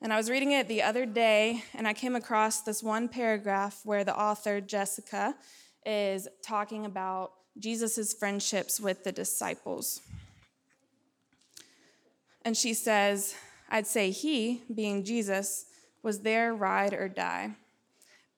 And 0.00 0.12
I 0.12 0.16
was 0.16 0.30
reading 0.30 0.52
it 0.52 0.68
the 0.68 0.82
other 0.82 1.04
day, 1.04 1.64
and 1.74 1.88
I 1.88 1.92
came 1.92 2.14
across 2.14 2.60
this 2.60 2.82
one 2.84 3.08
paragraph 3.08 3.80
where 3.84 4.04
the 4.04 4.16
author, 4.16 4.60
Jessica, 4.60 5.34
is 5.84 6.28
talking 6.40 6.86
about 6.86 7.32
Jesus' 7.58 8.14
friendships 8.14 8.78
with 8.78 9.02
the 9.02 9.10
disciples. 9.10 10.00
And 12.42 12.56
she 12.56 12.74
says, 12.74 13.34
I'd 13.68 13.88
say 13.88 14.10
he, 14.10 14.62
being 14.72 15.04
Jesus, 15.04 15.66
was 16.02 16.20
their 16.20 16.54
ride 16.54 16.94
or 16.94 17.08
die. 17.08 17.56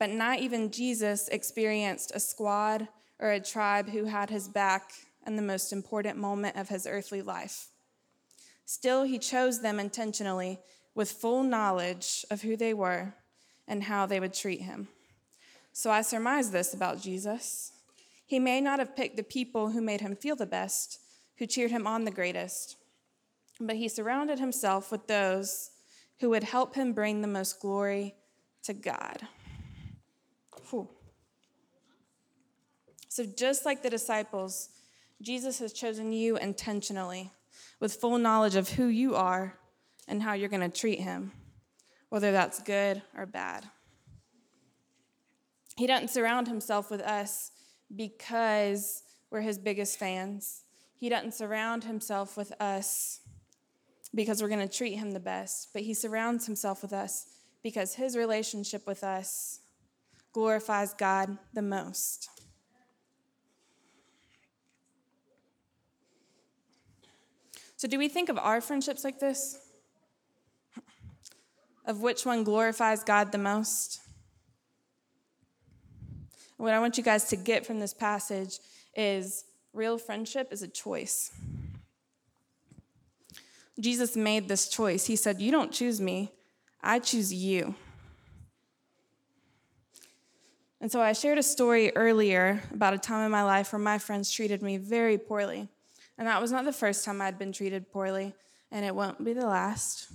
But 0.01 0.11
not 0.11 0.39
even 0.39 0.73
Jesus 0.73 1.29
experienced 1.29 2.11
a 2.15 2.21
squad 2.21 2.89
or 3.21 3.31
a 3.31 3.39
tribe 3.39 3.91
who 3.91 4.07
had 4.07 4.31
his 4.31 4.49
back 4.49 4.93
in 5.27 5.37
the 5.37 5.43
most 5.43 5.73
important 5.73 6.17
moment 6.17 6.57
of 6.57 6.71
his 6.71 6.87
earthly 6.87 7.21
life. 7.21 7.69
Still, 8.65 9.03
he 9.03 9.19
chose 9.19 9.61
them 9.61 9.79
intentionally 9.79 10.59
with 10.95 11.13
full 11.13 11.43
knowledge 11.43 12.25
of 12.31 12.41
who 12.41 12.57
they 12.57 12.73
were 12.73 13.15
and 13.69 13.85
how 13.85 14.07
they 14.07 14.19
would 14.19 14.33
treat 14.33 14.63
him. 14.63 14.89
So 15.75 15.91
I 15.91 16.01
surmise 16.01 16.51
this 16.51 16.73
about 16.73 17.03
Jesus. 17.03 17.73
He 18.27 18.39
may 18.39 18.61
not 18.63 18.79
have 18.79 18.97
picked 18.97 19.19
the 19.19 19.23
people 19.23 19.69
who 19.69 19.83
made 19.83 20.01
him 20.01 20.17
feel 20.17 20.35
the 20.35 20.47
best, 20.47 20.99
who 21.37 21.47
cheered 21.47 21.73
him 21.73 21.87
on 21.87 22.05
the 22.05 22.11
greatest, 22.11 22.77
but 23.61 23.77
he 23.77 23.89
surrounded 23.89 24.39
himself 24.39 24.91
with 24.91 25.07
those 25.09 25.71
who 26.21 26.31
would 26.31 26.45
help 26.45 26.75
him 26.75 26.95
bring 26.95 27.21
the 27.21 27.29
most 27.29 27.61
glory 27.61 28.15
to 28.63 28.73
God. 28.73 29.29
So, 33.20 33.26
just 33.26 33.66
like 33.66 33.83
the 33.83 33.90
disciples, 33.90 34.70
Jesus 35.20 35.59
has 35.59 35.74
chosen 35.74 36.11
you 36.11 36.38
intentionally 36.38 37.30
with 37.78 37.92
full 37.92 38.16
knowledge 38.16 38.56
of 38.56 38.70
who 38.70 38.87
you 38.87 39.14
are 39.14 39.59
and 40.09 40.22
how 40.22 40.33
you're 40.33 40.48
going 40.48 40.62
to 40.62 40.80
treat 40.80 41.00
him, 41.00 41.30
whether 42.09 42.33
that's 42.33 42.62
good 42.62 43.02
or 43.14 43.26
bad. 43.26 43.66
He 45.76 45.87
doesn't 45.87 46.09
surround 46.09 46.48
himself 46.48 46.90
with 46.90 47.02
us 47.02 47.50
because 47.94 49.02
we're 49.30 49.42
his 49.42 49.59
biggest 49.59 49.98
fans. 49.98 50.62
He 50.96 51.11
doesn't 51.11 51.35
surround 51.35 51.85
himself 51.85 52.38
with 52.38 52.54
us 52.59 53.20
because 54.14 54.40
we're 54.40 54.48
going 54.48 54.66
to 54.66 54.78
treat 54.78 54.94
him 54.94 55.11
the 55.11 55.20
best, 55.20 55.74
but 55.74 55.83
he 55.83 55.92
surrounds 55.92 56.46
himself 56.46 56.80
with 56.80 56.94
us 56.94 57.26
because 57.62 57.96
his 57.96 58.16
relationship 58.16 58.87
with 58.87 59.04
us 59.04 59.61
glorifies 60.33 60.94
God 60.94 61.37
the 61.52 61.61
most. 61.61 62.30
So, 67.81 67.88
do 67.88 67.97
we 67.97 68.09
think 68.09 68.29
of 68.29 68.37
our 68.37 68.61
friendships 68.61 69.05
like 69.05 69.21
this? 69.21 69.59
Of 71.87 72.03
which 72.03 72.27
one 72.27 72.45
glorifies 72.45 73.03
God 73.03 73.33
the 73.33 73.38
most? 73.38 74.01
What 76.59 76.75
I 76.75 76.79
want 76.79 76.99
you 76.99 77.03
guys 77.03 77.25
to 77.31 77.37
get 77.37 77.64
from 77.64 77.81
this 77.81 77.95
passage 77.95 78.59
is 78.95 79.45
real 79.73 79.97
friendship 79.97 80.53
is 80.53 80.61
a 80.61 80.69
choice. 80.69 81.33
Jesus 83.81 84.14
made 84.14 84.47
this 84.47 84.69
choice. 84.69 85.07
He 85.07 85.16
said, 85.16 85.40
You 85.40 85.51
don't 85.51 85.73
choose 85.73 86.03
me, 86.03 86.33
I 86.83 86.99
choose 86.99 87.33
you. 87.33 87.75
And 90.83 90.93
so 90.93 91.01
I 91.01 91.14
shared 91.14 91.38
a 91.38 91.43
story 91.43 91.97
earlier 91.97 92.62
about 92.75 92.93
a 92.93 92.99
time 92.99 93.25
in 93.25 93.33
my 93.33 93.43
life 93.43 93.73
where 93.73 93.81
my 93.81 93.97
friends 93.97 94.31
treated 94.31 94.61
me 94.61 94.77
very 94.77 95.16
poorly. 95.16 95.71
And 96.20 96.28
that 96.28 96.42
was 96.42 96.52
not 96.52 96.66
the 96.66 96.72
first 96.72 97.02
time 97.02 97.22
I'd 97.22 97.38
been 97.38 97.50
treated 97.50 97.90
poorly, 97.90 98.35
and 98.70 98.85
it 98.85 98.94
won't 98.94 99.24
be 99.24 99.33
the 99.33 99.46
last. 99.46 100.09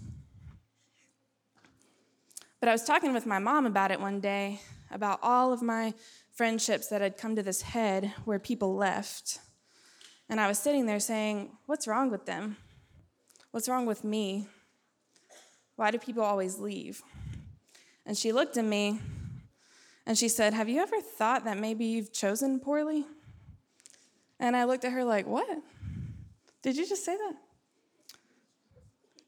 But 2.60 2.70
I 2.70 2.74
was 2.74 2.84
talking 2.84 3.12
with 3.12 3.26
my 3.26 3.40
mom 3.40 3.66
about 3.66 3.90
it 3.90 4.00
one 4.00 4.20
day, 4.20 4.62
about 4.92 5.18
all 5.24 5.52
of 5.52 5.64
my 5.64 5.96
friendships 6.32 6.90
that 6.90 7.02
had 7.02 7.18
come 7.18 7.36
to 7.36 7.42
this 7.42 7.64
head 7.64 8.14
where 8.24 8.38
people 8.38 8.76
left. 8.76 9.40
And 10.30 10.40
I 10.40 10.48
was 10.48 10.60
sitting 10.60 10.86
there 10.86 11.00
saying, 11.00 11.50
What's 11.66 11.88
wrong 11.88 12.12
with 12.12 12.28
them? 12.28 12.58
What's 13.50 13.68
wrong 13.68 13.88
with 13.88 14.04
me? 14.04 14.46
Why 15.76 15.90
do 15.90 15.98
people 15.98 16.22
always 16.24 16.60
leave? 16.60 17.02
And 18.06 18.16
she 18.16 18.32
looked 18.32 18.58
at 18.58 18.66
me 18.66 19.00
and 20.06 20.16
she 20.16 20.30
said, 20.30 20.54
Have 20.54 20.70
you 20.70 20.82
ever 20.82 21.02
thought 21.02 21.46
that 21.46 21.58
maybe 21.58 21.86
you've 21.86 22.14
chosen 22.14 22.60
poorly? 22.60 23.06
And 24.40 24.56
I 24.56 24.66
looked 24.66 24.86
at 24.86 24.92
her 24.92 25.04
like, 25.04 25.26
What? 25.26 25.64
Did 26.66 26.78
you 26.78 26.88
just 26.88 27.06
say 27.06 27.16
that? 27.16 27.36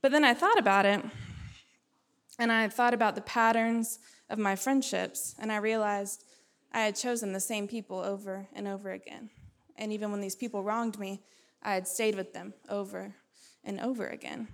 But 0.01 0.11
then 0.11 0.23
I 0.23 0.33
thought 0.33 0.57
about 0.57 0.87
it 0.87 1.05
and 2.39 2.51
I 2.51 2.67
thought 2.67 2.95
about 2.95 3.13
the 3.13 3.21
patterns 3.21 3.99
of 4.27 4.39
my 4.39 4.55
friendships 4.55 5.35
and 5.37 5.51
I 5.51 5.57
realized 5.57 6.23
I 6.73 6.79
had 6.79 6.95
chosen 6.95 7.33
the 7.33 7.39
same 7.39 7.67
people 7.67 7.99
over 7.99 8.47
and 8.55 8.67
over 8.67 8.89
again. 8.89 9.29
And 9.75 9.93
even 9.93 10.09
when 10.09 10.19
these 10.19 10.35
people 10.35 10.63
wronged 10.63 10.97
me, 10.97 11.21
I 11.61 11.75
had 11.75 11.87
stayed 11.87 12.15
with 12.15 12.33
them 12.33 12.55
over 12.69 13.13
and 13.63 13.79
over 13.81 14.07
again. 14.07 14.47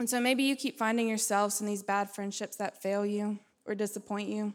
And 0.00 0.10
so 0.10 0.18
maybe 0.18 0.42
you 0.42 0.56
keep 0.56 0.76
finding 0.76 1.08
yourselves 1.08 1.60
in 1.60 1.68
these 1.68 1.84
bad 1.84 2.10
friendships 2.10 2.56
that 2.56 2.82
fail 2.82 3.06
you 3.06 3.38
or 3.66 3.76
disappoint 3.76 4.28
you. 4.28 4.52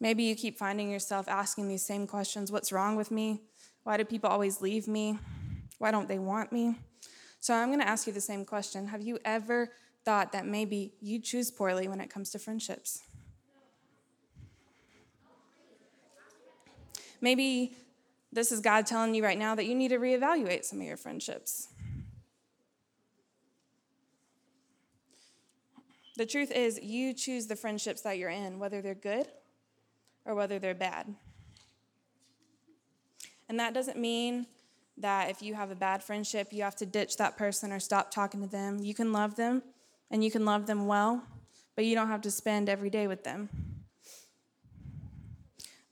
Maybe 0.00 0.24
you 0.24 0.34
keep 0.34 0.58
finding 0.58 0.90
yourself 0.90 1.28
asking 1.28 1.68
these 1.68 1.86
same 1.86 2.08
questions 2.08 2.50
What's 2.50 2.72
wrong 2.72 2.96
with 2.96 3.12
me? 3.12 3.42
Why 3.84 3.96
do 3.98 4.04
people 4.04 4.30
always 4.30 4.60
leave 4.60 4.88
me? 4.88 5.18
Why 5.78 5.90
don't 5.90 6.08
they 6.08 6.18
want 6.18 6.50
me? 6.52 6.78
So 7.40 7.54
I'm 7.54 7.68
going 7.68 7.80
to 7.80 7.88
ask 7.88 8.06
you 8.06 8.12
the 8.12 8.20
same 8.20 8.44
question 8.44 8.86
Have 8.88 9.02
you 9.02 9.18
ever 9.24 9.70
thought 10.04 10.32
that 10.32 10.46
maybe 10.46 10.94
you 11.00 11.20
choose 11.20 11.50
poorly 11.50 11.88
when 11.88 12.00
it 12.00 12.10
comes 12.10 12.30
to 12.30 12.38
friendships? 12.38 13.02
Maybe 17.20 17.76
this 18.32 18.50
is 18.50 18.60
God 18.60 18.86
telling 18.86 19.14
you 19.14 19.22
right 19.22 19.38
now 19.38 19.54
that 19.54 19.64
you 19.64 19.74
need 19.74 19.88
to 19.88 19.98
reevaluate 19.98 20.64
some 20.64 20.80
of 20.80 20.86
your 20.86 20.96
friendships. 20.96 21.68
The 26.16 26.26
truth 26.26 26.52
is, 26.52 26.80
you 26.82 27.12
choose 27.12 27.46
the 27.46 27.56
friendships 27.56 28.02
that 28.02 28.18
you're 28.18 28.30
in, 28.30 28.58
whether 28.58 28.80
they're 28.80 28.94
good 28.94 29.26
or 30.24 30.34
whether 30.34 30.58
they're 30.58 30.74
bad. 30.74 31.14
And 33.54 33.60
that 33.60 33.72
doesn't 33.72 33.96
mean 33.96 34.48
that 34.98 35.30
if 35.30 35.40
you 35.40 35.54
have 35.54 35.70
a 35.70 35.76
bad 35.76 36.02
friendship, 36.02 36.52
you 36.52 36.64
have 36.64 36.74
to 36.74 36.84
ditch 36.84 37.18
that 37.18 37.36
person 37.36 37.70
or 37.70 37.78
stop 37.78 38.10
talking 38.10 38.40
to 38.40 38.48
them. 38.48 38.80
You 38.80 38.94
can 38.94 39.12
love 39.12 39.36
them 39.36 39.62
and 40.10 40.24
you 40.24 40.30
can 40.32 40.44
love 40.44 40.66
them 40.66 40.88
well, 40.88 41.22
but 41.76 41.84
you 41.84 41.94
don't 41.94 42.08
have 42.08 42.22
to 42.22 42.32
spend 42.32 42.68
every 42.68 42.90
day 42.90 43.06
with 43.06 43.22
them. 43.22 43.48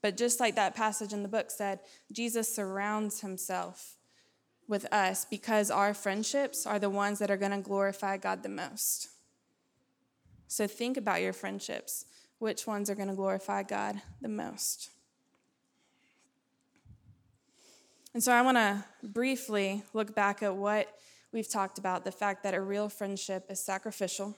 But 0.01 0.17
just 0.17 0.41
like 0.41 0.55
that 0.55 0.75
passage 0.75 1.13
in 1.13 1.23
the 1.23 1.29
book 1.29 1.49
said, 1.49 1.79
Jesus 2.11 2.53
surrounds 2.53 3.21
himself 3.21 3.95
with 4.67 4.85
us 4.91 5.23
because 5.23 5.71
our 5.71 5.93
friendships 5.93 6.67
are 6.67 6.79
the 6.79 6.89
ones 6.89 7.17
that 7.19 7.31
are 7.31 7.37
going 7.37 7.53
to 7.53 7.59
glorify 7.59 8.17
God 8.17 8.43
the 8.43 8.49
most. 8.49 9.07
So 10.49 10.67
think 10.67 10.97
about 10.97 11.21
your 11.21 11.31
friendships. 11.31 12.07
Which 12.39 12.67
ones 12.67 12.89
are 12.89 12.95
going 12.95 13.07
to 13.07 13.15
glorify 13.15 13.63
God 13.63 14.01
the 14.19 14.27
most? 14.27 14.89
And 18.13 18.23
so 18.23 18.31
I 18.31 18.41
want 18.43 18.57
to 18.57 18.83
briefly 19.01 19.83
look 19.93 20.13
back 20.13 20.43
at 20.43 20.55
what 20.55 20.87
we've 21.31 21.49
talked 21.49 21.79
about 21.79 22.05
the 22.05 22.11
fact 22.11 22.43
that 22.43 22.53
a 22.53 22.61
real 22.61 22.87
friendship 22.87 23.45
is 23.49 23.59
sacrificial, 23.59 24.37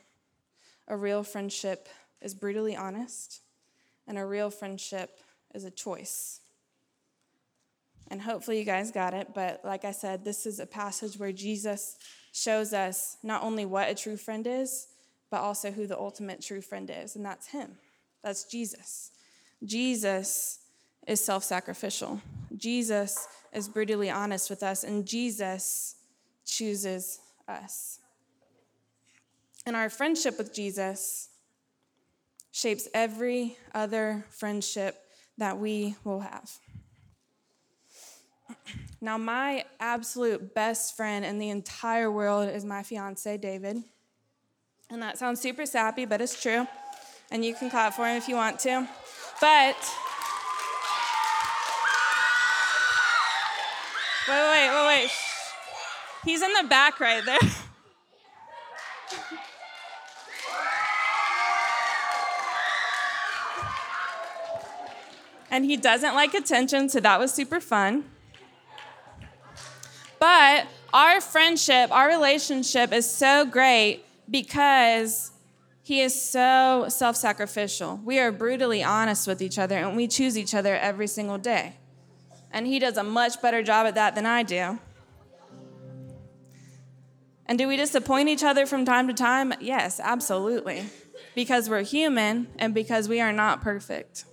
a 0.88 0.95
real 0.95 1.23
friendship 1.23 1.89
is 2.21 2.33
brutally 2.33 2.75
honest, 2.75 3.41
and 4.07 4.17
a 4.17 4.25
real 4.25 4.49
friendship 4.49 5.19
is 5.53 5.65
a 5.65 5.71
choice. 5.71 6.39
And 8.09 8.21
hopefully 8.21 8.59
you 8.59 8.65
guys 8.65 8.91
got 8.91 9.13
it, 9.13 9.29
but 9.33 9.61
like 9.65 9.83
I 9.83 9.91
said, 9.91 10.23
this 10.23 10.45
is 10.45 10.59
a 10.59 10.65
passage 10.65 11.17
where 11.17 11.31
Jesus 11.31 11.97
shows 12.31 12.71
us 12.71 13.17
not 13.23 13.43
only 13.43 13.65
what 13.65 13.89
a 13.89 13.95
true 13.95 14.15
friend 14.15 14.45
is, 14.47 14.88
but 15.29 15.41
also 15.41 15.71
who 15.71 15.88
the 15.88 15.97
ultimate 15.97 16.41
true 16.41 16.61
friend 16.61 16.89
is, 16.95 17.15
and 17.15 17.25
that's 17.25 17.47
Him. 17.47 17.71
That's 18.23 18.45
Jesus. 18.45 19.11
Jesus 19.63 20.59
is 21.07 21.23
self 21.23 21.43
sacrificial. 21.43 22.21
Jesus 22.55 23.27
is 23.56 23.68
brutally 23.68 24.10
honest 24.10 24.50
with 24.50 24.63
us, 24.63 24.84
and 24.84 25.06
Jesus 25.06 25.96
chooses 26.46 27.20
us. 27.48 28.00
And 29.65 29.76
our 29.76 29.89
friendship 29.89 30.38
with 30.38 30.54
Jesus 30.54 31.30
shapes 32.52 32.88
every 32.94 33.58
other 33.74 34.26
friendship 34.30 34.96
that 35.38 35.58
we 35.58 35.96
will 36.04 36.22
have. 36.22 36.52
Now, 39.02 39.18
my 39.18 39.65
absolute 39.80 40.54
best 40.54 40.96
friend 40.96 41.26
in 41.26 41.39
the 41.39 41.50
entire 41.50 42.12
world 42.12 42.50
is 42.50 42.63
my 42.63 42.84
fiance, 42.84 43.38
David. 43.38 43.84
And 44.89 45.02
that 45.02 45.18
sounds 45.18 45.41
super 45.41 45.65
sappy, 45.65 46.06
but 46.06 46.22
it's 46.22 46.41
true. 46.41 46.68
And 47.32 47.44
you 47.44 47.56
can 47.56 47.70
clap 47.70 47.94
for 47.94 48.08
him 48.08 48.18
if 48.18 48.28
you 48.28 48.36
want 48.36 48.60
to. 48.62 48.88
But, 49.41 49.76
wait, 54.27 54.51
wait, 54.51 54.69
wait, 54.69 54.88
wait. 54.88 55.09
He's 56.23 56.41
in 56.41 56.53
the 56.53 56.67
back 56.67 56.99
right 56.99 57.23
there. 57.25 57.38
and 65.55 65.63
he 65.63 65.77
doesn't 65.77 66.15
like 66.15 66.33
attention, 66.33 66.89
so 66.89 66.99
that 66.99 67.17
was 67.17 67.33
super 67.33 67.61
fun. 67.61 68.03
But 70.19 70.67
our 70.93 71.21
friendship, 71.21 71.91
our 71.91 72.07
relationship 72.07 72.91
is 72.91 73.09
so 73.09 73.45
great 73.45 74.03
because 74.29 75.31
he 75.81 76.01
is 76.01 76.19
so 76.19 76.88
self 76.89 77.15
sacrificial. 77.15 78.01
We 78.03 78.19
are 78.19 78.31
brutally 78.31 78.83
honest 78.83 79.27
with 79.27 79.41
each 79.41 79.57
other 79.57 79.77
and 79.77 79.95
we 79.95 80.07
choose 80.07 80.38
each 80.38 80.55
other 80.55 80.75
every 80.75 81.07
single 81.07 81.38
day. 81.38 81.75
And 82.51 82.67
he 82.67 82.79
does 82.79 82.97
a 82.97 83.03
much 83.03 83.41
better 83.41 83.62
job 83.62 83.88
at 83.88 83.95
that 83.95 84.15
than 84.15 84.25
I 84.25 84.43
do. 84.43 84.79
And 87.45 87.60
do 87.60 87.67
we 87.67 87.77
disappoint 87.77 88.29
each 88.29 88.43
other 88.43 88.65
from 88.65 88.86
time 88.86 89.08
to 89.08 89.13
time? 89.13 89.53
Yes, 89.60 89.99
absolutely. 89.99 90.86
Because 91.36 91.69
we're 91.69 91.84
human 91.84 92.47
and 92.58 92.73
because 92.73 93.08
we 93.08 93.21
are 93.21 93.31
not 93.31 93.62
perfect. 93.62 94.25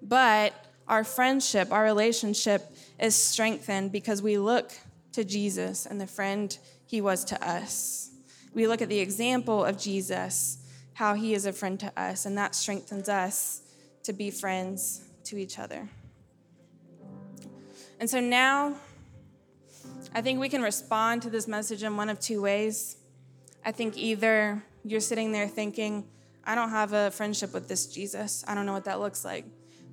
But 0.00 0.54
our 0.86 1.04
friendship, 1.04 1.72
our 1.72 1.82
relationship 1.82 2.74
is 2.98 3.14
strengthened 3.14 3.92
because 3.92 4.22
we 4.22 4.38
look 4.38 4.72
to 5.12 5.24
Jesus 5.24 5.86
and 5.86 6.00
the 6.00 6.06
friend 6.06 6.56
he 6.86 7.00
was 7.00 7.24
to 7.24 7.46
us. 7.48 8.10
We 8.54 8.66
look 8.66 8.82
at 8.82 8.88
the 8.88 9.00
example 9.00 9.64
of 9.64 9.78
Jesus, 9.78 10.58
how 10.94 11.14
he 11.14 11.34
is 11.34 11.46
a 11.46 11.52
friend 11.52 11.80
to 11.80 11.92
us, 12.00 12.26
and 12.26 12.36
that 12.36 12.54
strengthens 12.54 13.08
us 13.08 13.62
to 14.04 14.12
be 14.12 14.30
friends 14.30 15.02
to 15.24 15.38
each 15.38 15.58
other. 15.58 15.88
And 18.02 18.10
so 18.10 18.18
now, 18.18 18.74
I 20.12 20.22
think 20.22 20.40
we 20.40 20.48
can 20.48 20.60
respond 20.60 21.22
to 21.22 21.30
this 21.30 21.46
message 21.46 21.84
in 21.84 21.96
one 21.96 22.08
of 22.08 22.18
two 22.18 22.42
ways. 22.42 22.96
I 23.64 23.70
think 23.70 23.96
either 23.96 24.60
you're 24.84 24.98
sitting 24.98 25.30
there 25.30 25.46
thinking, 25.46 26.08
I 26.42 26.56
don't 26.56 26.70
have 26.70 26.94
a 26.94 27.12
friendship 27.12 27.54
with 27.54 27.68
this 27.68 27.86
Jesus. 27.86 28.44
I 28.48 28.56
don't 28.56 28.66
know 28.66 28.72
what 28.72 28.86
that 28.86 28.98
looks 28.98 29.24
like. 29.24 29.44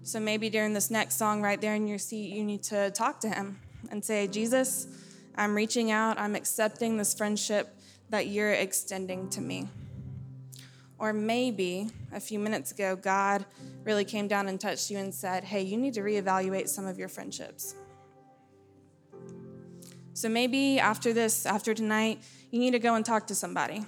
So 0.01 0.19
maybe 0.19 0.49
during 0.49 0.73
this 0.73 0.89
next 0.89 1.17
song, 1.19 1.43
right 1.43 1.61
there 1.61 1.75
in 1.75 1.85
your 1.85 1.99
seat, 1.99 2.33
you 2.33 2.43
need 2.43 2.63
to 2.63 2.89
talk 2.89 3.19
to 3.19 3.29
him 3.29 3.59
and 3.91 4.03
say, 4.03 4.25
Jesus, 4.25 4.87
I'm 5.35 5.53
reaching 5.53 5.91
out, 5.91 6.17
I'm 6.17 6.33
accepting 6.33 6.97
this 6.97 7.13
friendship 7.13 7.77
that 8.09 8.25
you're 8.25 8.53
extending 8.53 9.29
to 9.29 9.39
me. 9.39 9.67
Or 10.97 11.13
maybe 11.13 11.91
a 12.11 12.19
few 12.19 12.39
minutes 12.39 12.71
ago, 12.71 12.95
God 12.95 13.45
really 13.83 14.03
came 14.03 14.27
down 14.27 14.47
and 14.47 14.59
touched 14.59 14.89
you 14.89 14.97
and 14.97 15.13
said, 15.13 15.43
Hey, 15.43 15.61
you 15.61 15.77
need 15.77 15.93
to 15.93 16.01
reevaluate 16.01 16.69
some 16.69 16.87
of 16.87 16.97
your 16.97 17.07
friendships. 17.07 17.75
So 20.19 20.27
maybe 20.27 20.81
after 20.81 21.13
this, 21.13 21.45
after 21.45 21.73
tonight, 21.73 22.21
you 22.51 22.59
need 22.59 22.71
to 22.71 22.79
go 22.79 22.95
and 22.95 23.05
talk 23.05 23.27
to 23.27 23.35
somebody. 23.35 23.85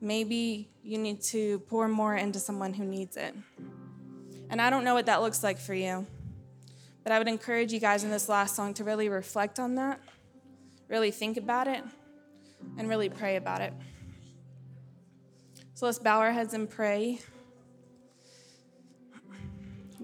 Maybe 0.00 0.70
you 0.84 0.98
need 0.98 1.20
to 1.22 1.58
pour 1.66 1.88
more 1.88 2.14
into 2.14 2.38
someone 2.38 2.72
who 2.74 2.84
needs 2.84 3.16
it. 3.16 3.34
And 4.48 4.62
I 4.62 4.70
don't 4.70 4.84
know 4.84 4.94
what 4.94 5.06
that 5.06 5.20
looks 5.20 5.42
like 5.42 5.58
for 5.58 5.74
you, 5.74 6.06
but 7.02 7.10
I 7.10 7.18
would 7.18 7.26
encourage 7.26 7.72
you 7.72 7.80
guys 7.80 8.04
in 8.04 8.12
this 8.12 8.28
last 8.28 8.54
song 8.54 8.72
to 8.74 8.84
really 8.84 9.08
reflect 9.08 9.58
on 9.58 9.74
that, 9.74 9.98
really 10.86 11.10
think 11.10 11.38
about 11.38 11.66
it, 11.66 11.82
and 12.78 12.88
really 12.88 13.08
pray 13.08 13.34
about 13.34 13.60
it. 13.60 13.72
So 15.74 15.86
let's 15.86 15.98
bow 15.98 16.20
our 16.20 16.30
heads 16.30 16.54
and 16.54 16.70
pray. 16.70 17.18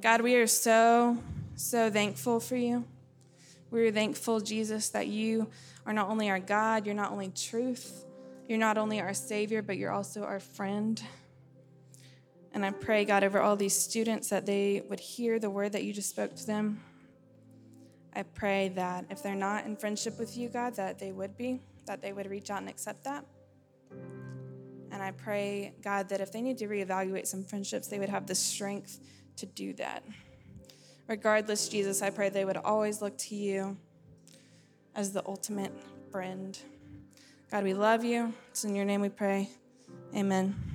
God, 0.00 0.20
we 0.20 0.34
are 0.34 0.48
so, 0.48 1.16
so 1.54 1.92
thankful 1.92 2.40
for 2.40 2.56
you. 2.56 2.84
We're 3.74 3.90
thankful, 3.90 4.38
Jesus, 4.38 4.90
that 4.90 5.08
you 5.08 5.50
are 5.84 5.92
not 5.92 6.08
only 6.08 6.30
our 6.30 6.38
God, 6.38 6.86
you're 6.86 6.94
not 6.94 7.10
only 7.10 7.30
truth, 7.30 8.04
you're 8.48 8.56
not 8.56 8.78
only 8.78 9.00
our 9.00 9.12
Savior, 9.12 9.62
but 9.62 9.76
you're 9.76 9.90
also 9.90 10.22
our 10.22 10.38
friend. 10.38 11.02
And 12.52 12.64
I 12.64 12.70
pray, 12.70 13.04
God, 13.04 13.24
over 13.24 13.40
all 13.40 13.56
these 13.56 13.74
students 13.74 14.28
that 14.28 14.46
they 14.46 14.84
would 14.88 15.00
hear 15.00 15.40
the 15.40 15.50
word 15.50 15.72
that 15.72 15.82
you 15.82 15.92
just 15.92 16.08
spoke 16.08 16.36
to 16.36 16.46
them. 16.46 16.80
I 18.14 18.22
pray 18.22 18.68
that 18.76 19.06
if 19.10 19.24
they're 19.24 19.34
not 19.34 19.66
in 19.66 19.74
friendship 19.74 20.20
with 20.20 20.36
you, 20.36 20.50
God, 20.50 20.76
that 20.76 21.00
they 21.00 21.10
would 21.10 21.36
be, 21.36 21.60
that 21.86 22.00
they 22.00 22.12
would 22.12 22.30
reach 22.30 22.50
out 22.50 22.60
and 22.60 22.68
accept 22.68 23.02
that. 23.02 23.24
And 24.92 25.02
I 25.02 25.10
pray, 25.10 25.74
God, 25.82 26.08
that 26.10 26.20
if 26.20 26.30
they 26.30 26.42
need 26.42 26.58
to 26.58 26.68
reevaluate 26.68 27.26
some 27.26 27.42
friendships, 27.42 27.88
they 27.88 27.98
would 27.98 28.08
have 28.08 28.28
the 28.28 28.36
strength 28.36 29.00
to 29.34 29.46
do 29.46 29.72
that. 29.72 30.04
Regardless, 31.06 31.68
Jesus, 31.68 32.02
I 32.02 32.10
pray 32.10 32.30
they 32.30 32.44
would 32.44 32.56
always 32.56 33.02
look 33.02 33.16
to 33.18 33.34
you 33.34 33.76
as 34.94 35.12
the 35.12 35.22
ultimate 35.26 35.72
friend. 36.10 36.58
God, 37.50 37.64
we 37.64 37.74
love 37.74 38.04
you. 38.04 38.32
It's 38.50 38.64
in 38.64 38.74
your 38.74 38.84
name 38.84 39.00
we 39.00 39.10
pray. 39.10 39.50
Amen. 40.14 40.73